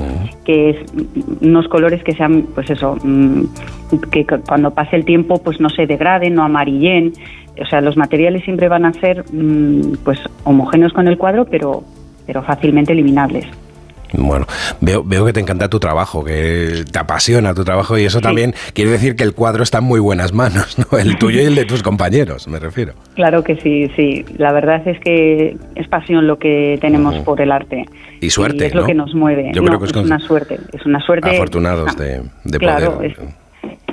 que 0.44 0.72
es 0.72 0.78
unos 1.42 1.68
colores 1.68 2.04
que 2.04 2.14
sean, 2.14 2.48
pues 2.56 2.68
eso, 2.72 2.98
que 4.12 4.26
cu- 4.26 4.42
cuando 4.48 4.72
pase 4.74 4.96
el 4.96 5.06
tiempo, 5.06 5.38
pues 5.44 5.60
no 5.60 5.70
se 5.70 5.86
degraden, 5.86 6.34
no 6.34 6.44
amarillen. 6.44 7.14
O 7.62 7.66
sea, 7.66 7.82
los 7.82 7.98
materiales 7.98 8.44
siempre 8.44 8.68
van 8.68 8.86
a 8.86 8.94
ser, 8.94 9.24
mm, 9.32 9.98
pues, 10.04 10.20
homogéneos 10.44 10.94
con 10.94 11.08
el 11.08 11.18
cuadro, 11.18 11.46
pero, 11.46 11.84
pero 12.26 12.42
fácilmente 12.44 12.94
eliminables. 12.94 13.46
Bueno, 14.12 14.48
veo, 14.82 15.04
veo 15.04 15.24
que 15.24 15.34
te 15.34 15.40
encanta 15.40 15.70
tu 15.70 15.80
trabajo, 15.80 16.24
que 16.24 16.84
te 16.92 16.98
apasiona 16.98 17.54
tu 17.54 17.64
trabajo 17.64 17.96
y 17.96 18.06
eso 18.06 18.22
también 18.22 18.56
quiere 18.74 18.90
decir 18.90 19.16
que 19.16 19.24
el 19.24 19.34
cuadro 19.36 19.62
está 19.62 19.78
en 19.78 19.84
muy 19.84 20.00
buenas 20.00 20.34
manos, 20.34 20.78
¿no? 20.92 20.98
El 20.98 21.20
tuyo 21.20 21.40
y 21.42 21.46
el 21.46 21.54
de 21.54 21.66
tus 21.66 21.84
compañeros, 21.84 22.48
me 22.48 22.58
refiero. 22.58 22.94
Claro 23.14 23.44
que 23.44 23.58
sí, 23.58 23.88
sí. 23.96 24.26
La 24.40 24.52
verdad 24.52 24.82
es 24.88 25.00
que 25.02 25.56
es 25.76 25.88
pasión 25.90 26.26
lo 26.26 26.40
que 26.40 26.80
tenemos 26.82 27.20
por 27.20 27.40
el 27.40 27.52
arte. 27.52 27.86
Y 28.20 28.32
suerte, 28.32 28.64
Y 28.64 28.68
es 28.70 28.74
lo 28.74 28.84
que 28.84 28.96
nos 28.96 29.14
mueve. 29.14 29.52
Yo 29.54 29.62
No, 29.62 29.68
creo 29.68 29.80
que 29.80 29.86
es 29.86 29.96
una 29.96 30.18
suerte. 30.20 30.60
Es 30.74 30.84
una 30.88 31.00
suerte. 31.02 31.30
Afortunados 31.30 31.96
de, 31.96 32.24
de 32.46 32.58
Claro, 32.58 32.96
poder. 32.96 33.12
es- 33.12 33.18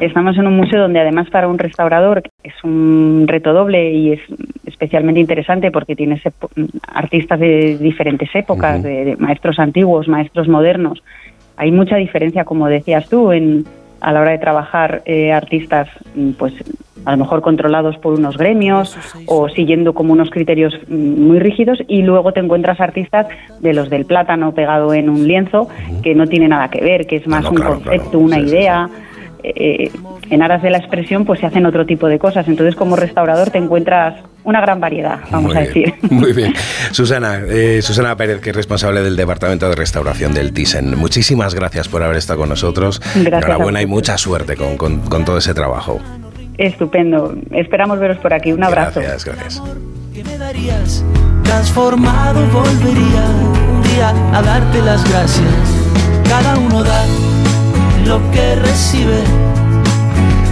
Estamos 0.01 0.37
en 0.37 0.47
un 0.47 0.57
museo 0.57 0.83
donde 0.83 1.01
además 1.01 1.31
para 1.31 1.49
un 1.49 1.59
restaurador 1.59 2.23
es 2.43 2.53
un 2.63 3.25
reto 3.27 3.53
doble 3.53 3.93
y 3.93 4.13
es 4.13 4.21
especialmente 4.67 5.21
interesante 5.21 5.71
porque 5.71 5.97
tienes 5.97 6.21
artistas 6.87 7.41
de 7.41 7.79
diferentes 7.79 8.29
épocas, 8.35 8.83
de, 8.83 9.05
de 9.05 9.17
maestros 9.17 9.59
antiguos, 9.59 10.07
maestros 10.07 10.49
modernos. 10.49 11.03
Hay 11.57 11.73
mucha 11.73 11.97
diferencia, 11.97 12.45
como 12.45 12.69
decías 12.69 13.09
tú, 13.09 13.33
en, 13.33 13.65
a 14.01 14.13
la 14.13 14.21
hora 14.21 14.33
de 14.33 14.39
trabajar 14.39 15.03
eh, 15.07 15.33
artistas, 15.33 15.89
mm, 16.15 16.31
pues 16.33 16.55
a 17.05 17.13
lo 17.13 17.19
mejor 17.19 17.41
controlados 17.41 17.97
por 17.99 18.15
unos 18.15 18.37
gremios 18.37 18.97
o 19.27 19.49
siguiendo 19.49 19.95
como 19.95 20.13
unos 20.13 20.31
criterios 20.31 20.75
mm, 20.89 20.95
muy 20.95 21.39
rígidos 21.39 21.79
y 21.89 22.03
luego 22.03 22.33
te 22.33 22.41
encuentras 22.41 22.81
artistas 22.81 23.27
de 23.61 23.73
los 23.73 23.89
del 23.91 24.05
plátano 24.05 24.53
pegado 24.53 24.93
en 24.93 25.09
un 25.09 25.27
lienzo 25.27 25.69
que 26.03 26.15
no 26.15 26.27
tiene 26.27 26.49
nada 26.49 26.69
que 26.69 26.81
ver, 26.81 27.07
que 27.07 27.17
es 27.17 27.27
más 27.27 27.45
no, 27.45 27.51
un 27.51 27.57
claro, 27.57 27.75
concepto, 27.75 28.19
una 28.19 28.39
idea. 28.39 28.89
Eh, 29.43 29.91
en 30.31 30.43
aras 30.43 30.63
de 30.63 30.71
la 30.71 30.79
expresión 30.79 31.25
pues 31.25 31.41
se 31.41 31.47
hacen 31.47 31.67
otro 31.67 31.87
tipo 31.87 32.09
de 32.09 32.19
cosas. 32.19 32.47
Entonces 32.49 32.75
como 32.75 32.97
restaurador 32.97 33.51
te 33.51 33.59
encuentras 33.59 34.15
una 34.45 34.61
gran 34.61 34.79
variedad, 34.81 35.19
vamos 35.31 35.53
Muy 35.55 35.57
a 35.57 35.67
decir. 35.67 35.85
bien, 35.85 35.97
Muy 36.21 36.33
bien. 36.33 36.55
Susana, 36.93 37.41
eh, 37.49 37.81
Susana 37.83 38.17
Pérez, 38.17 38.41
que 38.41 38.51
es 38.51 38.57
responsable 38.57 39.03
del 39.03 39.17
Departamento 39.17 39.69
de 39.69 39.75
Restauración 39.75 40.35
del 40.35 40.53
Thyssen. 40.53 40.97
Muchísimas 40.97 41.55
gracias 41.55 41.89
por 41.89 42.03
haber 42.03 42.17
estado 42.17 42.41
con 42.41 42.49
nosotros. 42.49 43.01
Gracias 43.15 43.33
a 43.33 43.37
Enhorabuena 43.39 43.83
y 43.83 43.87
mucha 43.87 44.17
suerte 44.19 44.57
con, 44.57 44.77
con- 44.77 45.01
con 45.01 45.25
todo 45.25 45.39
ese 45.39 45.53
trabajo. 45.55 46.01
Estupendo. 46.59 47.35
Esperamos 47.51 47.99
veros 47.99 48.19
por 48.19 48.33
aquí. 48.33 48.53
Un 48.53 48.65
abrazo. 48.65 49.01
Gracias, 49.01 49.25
gracias. 49.25 49.63
¿Qué 50.15 50.25
me 50.25 50.39
darías? 50.39 51.05
Transformado 51.43 52.41
volvería 52.53 53.23
un 53.71 53.83
día 53.83 54.11
a 54.33 54.43
darte 54.43 54.81
las 54.83 55.03
gracias. 55.11 55.45
Cada 56.29 56.57
uno 56.59 56.83
da 56.83 57.05
lo 58.07 58.31
que 58.31 58.55
recibe. 58.57 59.23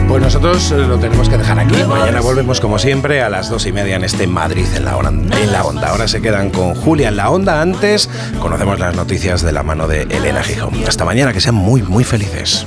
Pues 0.08 0.22
nosotros 0.22 0.70
eh, 0.72 0.78
lo 0.78 0.98
tenemos 0.98 1.28
que 1.28 1.38
dejar 1.38 1.58
aquí. 1.58 1.82
Mañana 1.84 2.20
volvemos 2.20 2.60
como 2.60 2.78
siempre 2.78 3.22
a 3.22 3.30
las 3.30 3.48
dos 3.48 3.66
y 3.66 3.72
media 3.72 3.96
en 3.96 4.04
este 4.04 4.26
Madrid 4.26 4.66
en 4.76 4.84
la, 4.84 4.96
onda, 4.96 5.40
en 5.40 5.52
la 5.52 5.64
onda. 5.64 5.88
Ahora 5.90 6.08
se 6.08 6.20
quedan 6.20 6.50
con 6.50 6.74
Julia 6.74 7.08
en 7.08 7.16
la 7.16 7.30
onda. 7.30 7.62
Antes 7.62 8.10
conocemos 8.40 8.78
las 8.78 8.94
noticias 8.94 9.42
de 9.42 9.52
la 9.52 9.62
mano 9.62 9.88
de 9.88 10.02
Elena 10.02 10.42
Gijón. 10.42 10.74
Hasta 10.86 11.04
mañana, 11.04 11.32
que 11.32 11.40
sean 11.40 11.54
muy, 11.54 11.82
muy 11.82 12.04
felices. 12.04 12.66